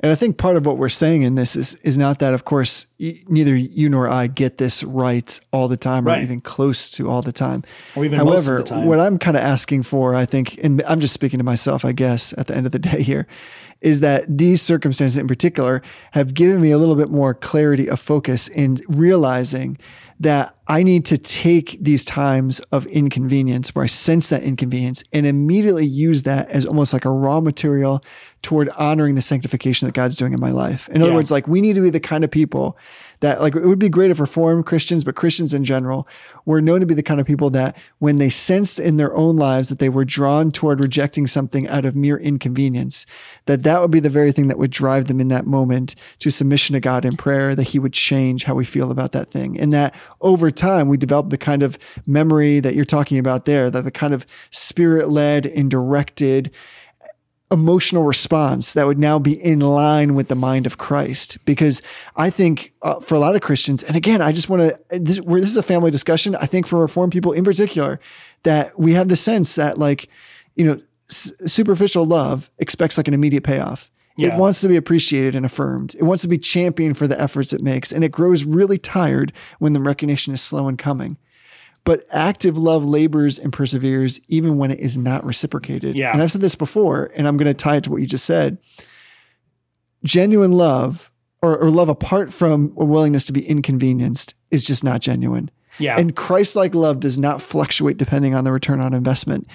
[0.00, 2.44] And I think part of what we're saying in this is is not that, of
[2.44, 6.90] course, y- neither you nor I get this right all the time, or even close
[6.92, 7.62] to all the time.
[7.96, 8.86] Or even most of However, the time.
[8.86, 11.92] what I'm kind of asking for, I think, and I'm just speaking to myself, I
[11.92, 13.26] guess, at the end of the day here,
[13.80, 15.80] is that these circumstances in particular
[16.12, 19.78] have given me a little bit more clarity of focus in realizing
[20.20, 25.26] that I need to take these times of inconvenience where I sense that inconvenience and
[25.26, 28.02] immediately use that as almost like a raw material
[28.42, 30.88] toward honoring the sanctification that God's doing in my life.
[30.90, 31.16] In other Yeah.
[31.16, 32.76] words, like we need to be the kind of people
[33.24, 36.06] that like it would be great if reformed Christians, but Christians in general
[36.44, 39.36] were known to be the kind of people that when they sensed in their own
[39.36, 43.06] lives that they were drawn toward rejecting something out of mere inconvenience,
[43.46, 46.30] that that would be the very thing that would drive them in that moment to
[46.30, 49.58] submission to God in prayer, that he would change how we feel about that thing.
[49.58, 53.70] And that over time we develop the kind of memory that you're talking about there,
[53.70, 56.50] that the kind of spirit led and directed
[57.54, 61.38] emotional response that would now be in line with the mind of Christ.
[61.46, 61.80] Because
[62.16, 65.18] I think uh, for a lot of Christians, and again, I just want to, this,
[65.24, 66.36] this is a family discussion.
[66.36, 67.98] I think for Reformed people in particular,
[68.42, 70.10] that we have the sense that like,
[70.54, 73.90] you know, s- superficial love expects like an immediate payoff.
[74.34, 75.96] It wants to be appreciated and affirmed.
[75.96, 77.90] It wants to be championed for the efforts it makes.
[77.90, 81.16] And it grows really tired when the recognition is slow in coming.
[81.84, 85.96] But active love labors and perseveres even when it is not reciprocated.
[85.96, 86.12] Yeah.
[86.12, 88.24] And I've said this before, and I'm going to tie it to what you just
[88.24, 88.56] said.
[90.02, 91.10] Genuine love
[91.42, 95.50] or, or love apart from a willingness to be inconvenienced is just not genuine.
[95.78, 95.98] Yeah.
[95.98, 99.46] And Christ like love does not fluctuate depending on the return on investment.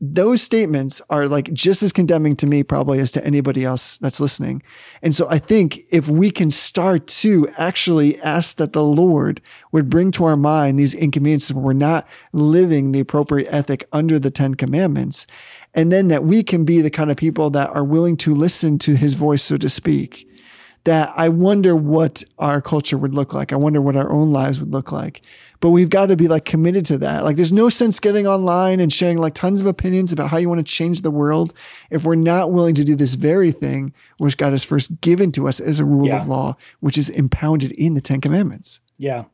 [0.00, 4.20] Those statements are like just as condemning to me, probably, as to anybody else that's
[4.20, 4.62] listening.
[5.02, 9.40] And so I think if we can start to actually ask that the Lord
[9.72, 14.20] would bring to our mind these inconveniences where we're not living the appropriate ethic under
[14.20, 15.26] the Ten Commandments,
[15.74, 18.78] and then that we can be the kind of people that are willing to listen
[18.78, 20.28] to his voice, so to speak,
[20.84, 23.52] that I wonder what our culture would look like.
[23.52, 25.22] I wonder what our own lives would look like.
[25.60, 27.24] But we've got to be like committed to that.
[27.24, 30.48] Like there's no sense getting online and sharing like tons of opinions about how you
[30.48, 31.52] want to change the world
[31.90, 35.48] if we're not willing to do this very thing which God has first given to
[35.48, 36.20] us as a rule Yeah.
[36.20, 38.80] of law, which is impounded in the Ten Commandments.
[39.00, 39.24] Yeah.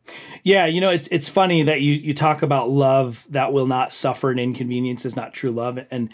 [0.42, 3.92] Yeah, you know, it's it's funny that you you talk about love that will not
[3.94, 6.10] suffer an inconvenience is not true love and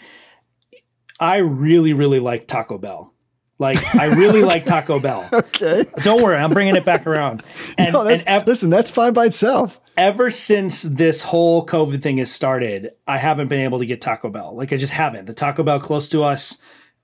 [1.19, 3.13] I really really like Taco Bell.
[3.59, 5.27] Like I really like Taco Bell.
[5.33, 5.85] Okay.
[6.01, 7.43] Don't worry, I'm bringing it back around.
[7.77, 9.80] And, No, that's, and ev- listen, that's fine by itself.
[9.97, 14.29] Ever since this whole COVID thing has started, I haven't been able to get Taco
[14.29, 14.55] Bell.
[14.55, 15.25] Like I just haven't.
[15.25, 16.57] The Taco Bell close to us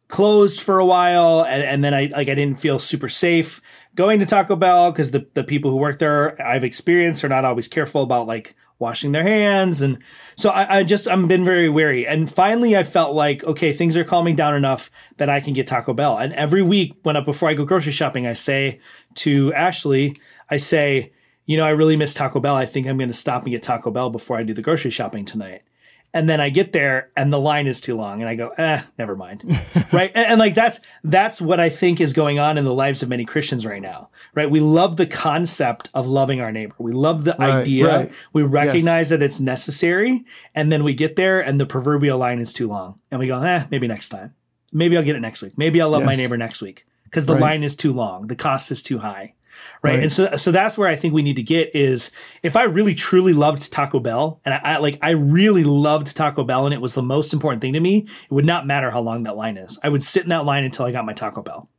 [0.08, 3.62] closed for a while, and, and then I like I didn't feel super safe
[3.96, 7.46] going to Taco Bell because the the people who work there I've experienced are not
[7.46, 9.98] always careful about like washing their hands, and
[10.38, 12.08] so I, I just I'm been very wary.
[12.08, 15.68] And finally, I felt like okay, things are calming down enough that I can get
[15.68, 16.18] Taco Bell.
[16.18, 18.80] And every week when I, before I go grocery shopping, I say
[19.16, 20.16] to Ashley,
[20.50, 21.12] I say
[21.48, 22.56] you know, I really miss Taco Bell.
[22.56, 24.92] I think I'm going to stop and get Taco Bell before I do the grocery
[24.92, 25.64] shopping tonight.
[26.14, 28.82] And then I get there and the line is too long and I go, eh,
[28.98, 29.44] never mind.
[29.94, 30.10] right.
[30.16, 33.10] And, and like that's, that's what I think is going on in the lives of
[33.10, 34.10] many Christians right now.
[34.34, 34.50] Right.
[34.50, 36.74] We love the concept of loving our neighbor.
[36.80, 37.88] We love the Right, idea.
[37.88, 38.12] right.
[38.34, 40.26] We recognize that it's necessary.
[40.56, 43.00] And then we get there and the proverbial line is too long.
[43.12, 44.34] And we go, eh, maybe next time.
[44.74, 45.58] Maybe I'll get it next week.
[45.58, 47.42] Maybe I'll love my neighbor next week because the Right.
[47.42, 48.28] line is too long.
[48.28, 49.34] The cost is too high
[49.82, 49.92] right?
[49.92, 50.04] Right.
[50.04, 52.12] And so so that's where I think we need to get is
[52.44, 56.44] if I really truly loved Taco Bell and I, I like I really loved Taco
[56.44, 59.02] Bell and it was the most important thing to me, it would not matter how
[59.02, 59.78] long that line is.
[59.84, 61.70] I would sit in that line until I got my Taco Bell.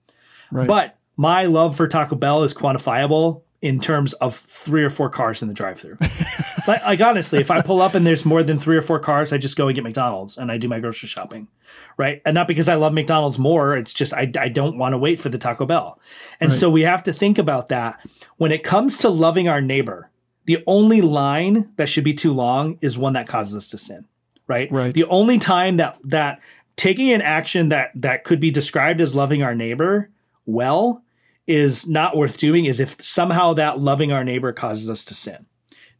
[0.50, 0.68] Right.
[0.68, 5.42] But my love for Taco Bell is quantifiable in terms of three or four cars
[5.42, 5.96] in the drive-through.
[6.68, 9.32] like, like honestly, if I pull up and there's more than three or four cars,
[9.32, 11.48] I just go and get McDonald's and I do my grocery shopping,
[11.96, 12.22] right?
[12.24, 15.18] And not because I love McDonald's more, it's just I, I don't want to wait
[15.18, 15.98] for the Taco Bell.
[16.40, 17.98] And so we have to think about that
[18.36, 20.10] when it comes to loving our neighbor.
[20.46, 24.06] The only line that should be too long is one that causes us to sin,
[24.46, 24.72] right?
[24.72, 24.94] Right.
[24.94, 26.40] The only time that that
[26.76, 30.10] taking an action that that could be described as loving our neighbor
[30.46, 31.02] well
[31.48, 35.46] is not worth doing is if somehow that loving our neighbor causes us to sin.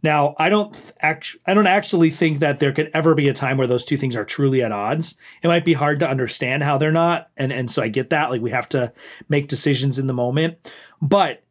[0.01, 3.34] Now, I don't th- act- I don't actually think that there could ever be a
[3.34, 5.16] time where those two things are truly at odds.
[5.42, 8.30] It might be hard to understand how they're not, and and so I get that.
[8.30, 8.92] Like we have to
[9.28, 10.70] make decisions in the moment.
[11.03, 11.42] But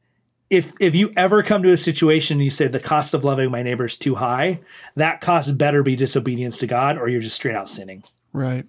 [0.50, 3.52] if if you ever come to a situation and you say the cost of loving
[3.52, 4.62] my neighbor is too high,
[4.96, 8.04] that cost better be disobedience to God, or you're just straight out sinning.
[8.32, 8.66] Right.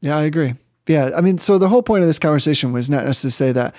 [0.00, 0.54] Yeah, I agree.
[0.88, 1.10] Yeah.
[1.14, 3.76] I mean, so the whole point of this conversation was not just to say that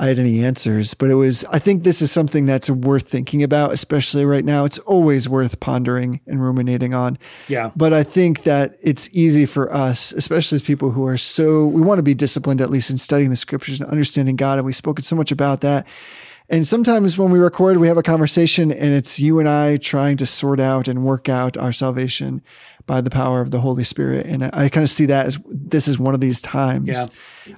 [0.00, 3.42] I had any answers, but it was, I think this is something that's worth thinking
[3.42, 4.64] about, especially right now.
[4.64, 7.18] It's always worth pondering and ruminating on.
[7.48, 7.70] Yeah.
[7.76, 11.82] But I think that it's easy for us, especially as people who are so, we
[11.82, 14.58] want to be disciplined, at least in studying the scriptures and understanding God.
[14.58, 15.86] And we've spoken so much about that.
[16.48, 20.16] And sometimes when we record, we have a conversation and it's you and I trying
[20.16, 22.42] to sort out and work out our salvation
[22.86, 24.26] by the power of the Holy Spirit.
[24.26, 26.88] And I, I kind of see that as this is one of these times.
[26.88, 27.06] Yeah.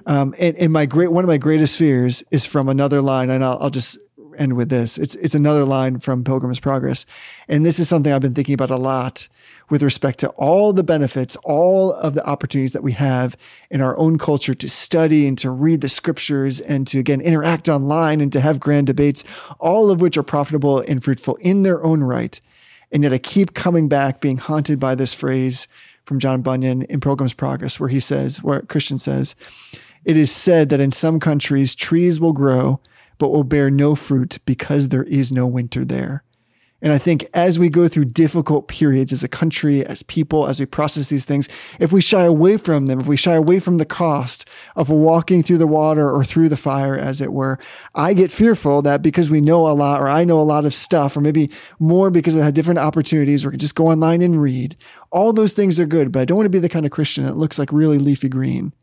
[0.05, 3.29] Um, and, and my great, one of my greatest fears is from another line.
[3.29, 3.97] And I'll, I'll just
[4.37, 4.97] end with this.
[4.97, 7.05] It's, it's another line from Pilgrim's Progress.
[7.47, 9.27] And this is something I've been thinking about a lot
[9.69, 13.37] with respect to all the benefits, all of the opportunities that we have
[13.69, 17.69] in our own culture to study and to read the scriptures and to again interact
[17.69, 19.23] online and to have grand debates,
[19.59, 22.39] all of which are profitable and fruitful in their own right.
[22.93, 25.67] And yet I keep coming back being haunted by this phrase
[26.05, 29.35] from John Bunyan in Pilgrim's Progress, where he says, where Christian says,
[30.05, 32.79] it is said that in some countries trees will grow,
[33.17, 36.23] but will bear no fruit because there is no winter there.
[36.83, 40.59] And I think as we go through difficult periods as a country, as people, as
[40.59, 41.47] we process these things,
[41.79, 45.43] if we shy away from them, if we shy away from the cost of walking
[45.43, 47.57] through the water or through the fire, as it were,
[47.95, 50.73] I get fearful that because we know a lot, or I know a lot of
[50.73, 54.41] stuff, or maybe more because I had different opportunities, or could just go online and
[54.41, 54.75] read,
[55.09, 56.11] all those things are good.
[56.11, 58.27] But I don't want to be the kind of Christian that looks like really leafy
[58.27, 58.73] green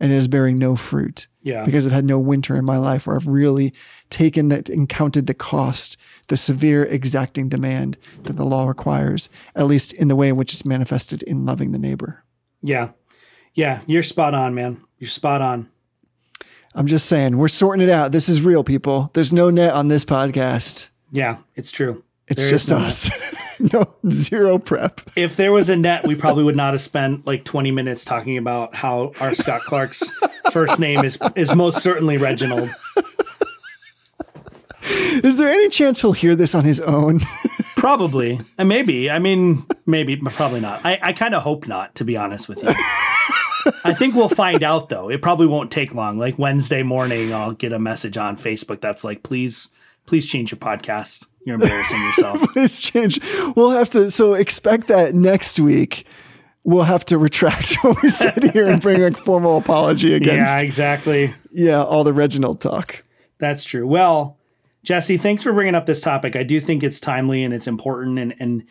[0.00, 1.64] and it is bearing no fruit Yeah.
[1.64, 3.72] because I've had no winter in my life where I've really
[4.10, 5.96] taken that and counted the cost,
[6.28, 10.52] the severe exacting demand that the law requires, at least in the way in which
[10.52, 12.22] it's manifested in loving the neighbor.
[12.62, 12.90] Yeah.
[13.54, 13.80] Yeah.
[13.86, 14.80] You're spot on, man.
[14.98, 15.68] You're spot on.
[16.74, 18.12] I'm just saying, we're sorting it out.
[18.12, 19.10] This is real, people.
[19.14, 20.90] There's no net on this podcast.
[21.10, 22.04] Yeah, it's true.
[22.28, 23.10] It's just us.
[23.72, 25.00] no, zero prep.
[25.16, 28.36] If there was a net, we probably would not have spent like 20 minutes talking
[28.36, 29.34] about how R.
[29.34, 30.02] Scott Clark's
[30.52, 32.70] first name is is most certainly Reginald.
[35.22, 37.20] Is there any chance he'll hear this on his own?
[37.76, 38.40] Probably.
[38.56, 39.10] And maybe.
[39.10, 40.84] I mean, maybe, but probably not.
[40.84, 42.70] I, I kind of hope not, to be honest with you.
[43.84, 45.10] I think we'll find out though.
[45.10, 46.18] It probably won't take long.
[46.18, 49.68] Like Wednesday morning, I'll get a message on Facebook that's like, please,
[50.06, 51.26] please change your podcast.
[51.48, 52.42] You're embarrassing yourself.
[52.52, 53.18] Please change.
[53.56, 54.10] We'll have to.
[54.10, 56.04] So expect that next week.
[56.62, 60.50] We'll have to retract what we said here and bring a formal apology against.
[60.50, 61.34] yeah, exactly.
[61.50, 63.02] Yeah, all the Reginald talk.
[63.38, 63.86] That's true.
[63.86, 64.36] Well,
[64.82, 66.36] Jesse, thanks for bringing up this topic.
[66.36, 68.18] I do think it's timely and it's important.
[68.18, 68.64] And, and,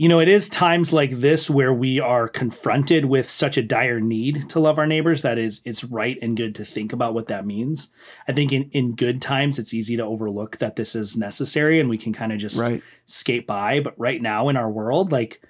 [0.00, 4.00] you know, it is times like this where we are confronted with such a dire
[4.00, 7.28] need to love our neighbors that is, it's right and good to think about what
[7.28, 7.90] that means.
[8.26, 11.90] I think in, in good times, it's easy to overlook that this is necessary and
[11.90, 12.82] we can kind of just Right.
[13.04, 13.80] skate by.
[13.80, 15.42] But right now in our world, like,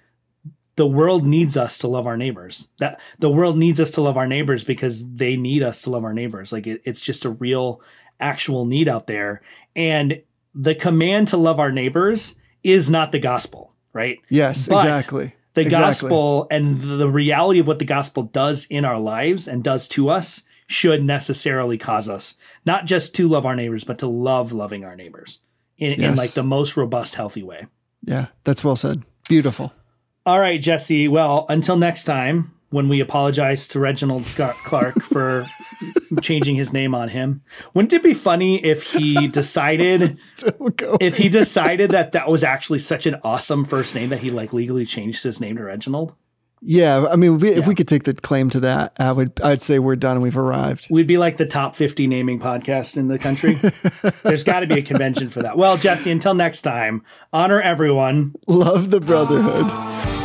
[0.74, 2.66] the world needs us to love our neighbors.
[2.81, 6.02] That the world needs us to love our neighbors because they need us to love
[6.02, 6.51] our neighbors.
[6.51, 7.82] Like it, it's just a real,
[8.18, 9.43] actual need out there.
[9.77, 10.22] And
[10.56, 14.18] the command to love our neighbors is not the gospel, right?
[14.28, 15.34] Yes, But exactly.
[15.54, 16.08] The Exactly.
[16.08, 20.08] gospel and the reality of what the gospel does in our lives and does to
[20.08, 24.84] us should necessarily cause us not just to love our neighbors, but to love loving
[24.84, 25.40] our neighbors
[25.76, 27.66] in, in like the most robust, healthy way.
[28.04, 29.02] Yeah, that's well said.
[29.28, 29.72] Beautiful.
[30.24, 31.08] All right, Jesse.
[31.08, 35.44] Well, until next time, when we apologize to Reginald Scott Clark for
[36.22, 37.42] changing his name on him,
[37.74, 40.16] wouldn't it be funny if he decided
[41.01, 44.52] if he decided that that was actually such an awesome first name that he like
[44.52, 46.14] legally changed his name to Reginald?
[46.62, 49.40] yeah, I mean, we, if we could take the claim to that, I would.
[49.42, 50.16] I'd say we're done.
[50.16, 50.88] and We've arrived.
[50.90, 53.55] We'd be like the top 50 naming podcast in the country.
[54.22, 55.56] There's got to be a convention for that.
[55.56, 57.02] Well, Jesse, until next time,
[57.32, 58.34] honor everyone.
[58.47, 60.19] Love the brotherhood.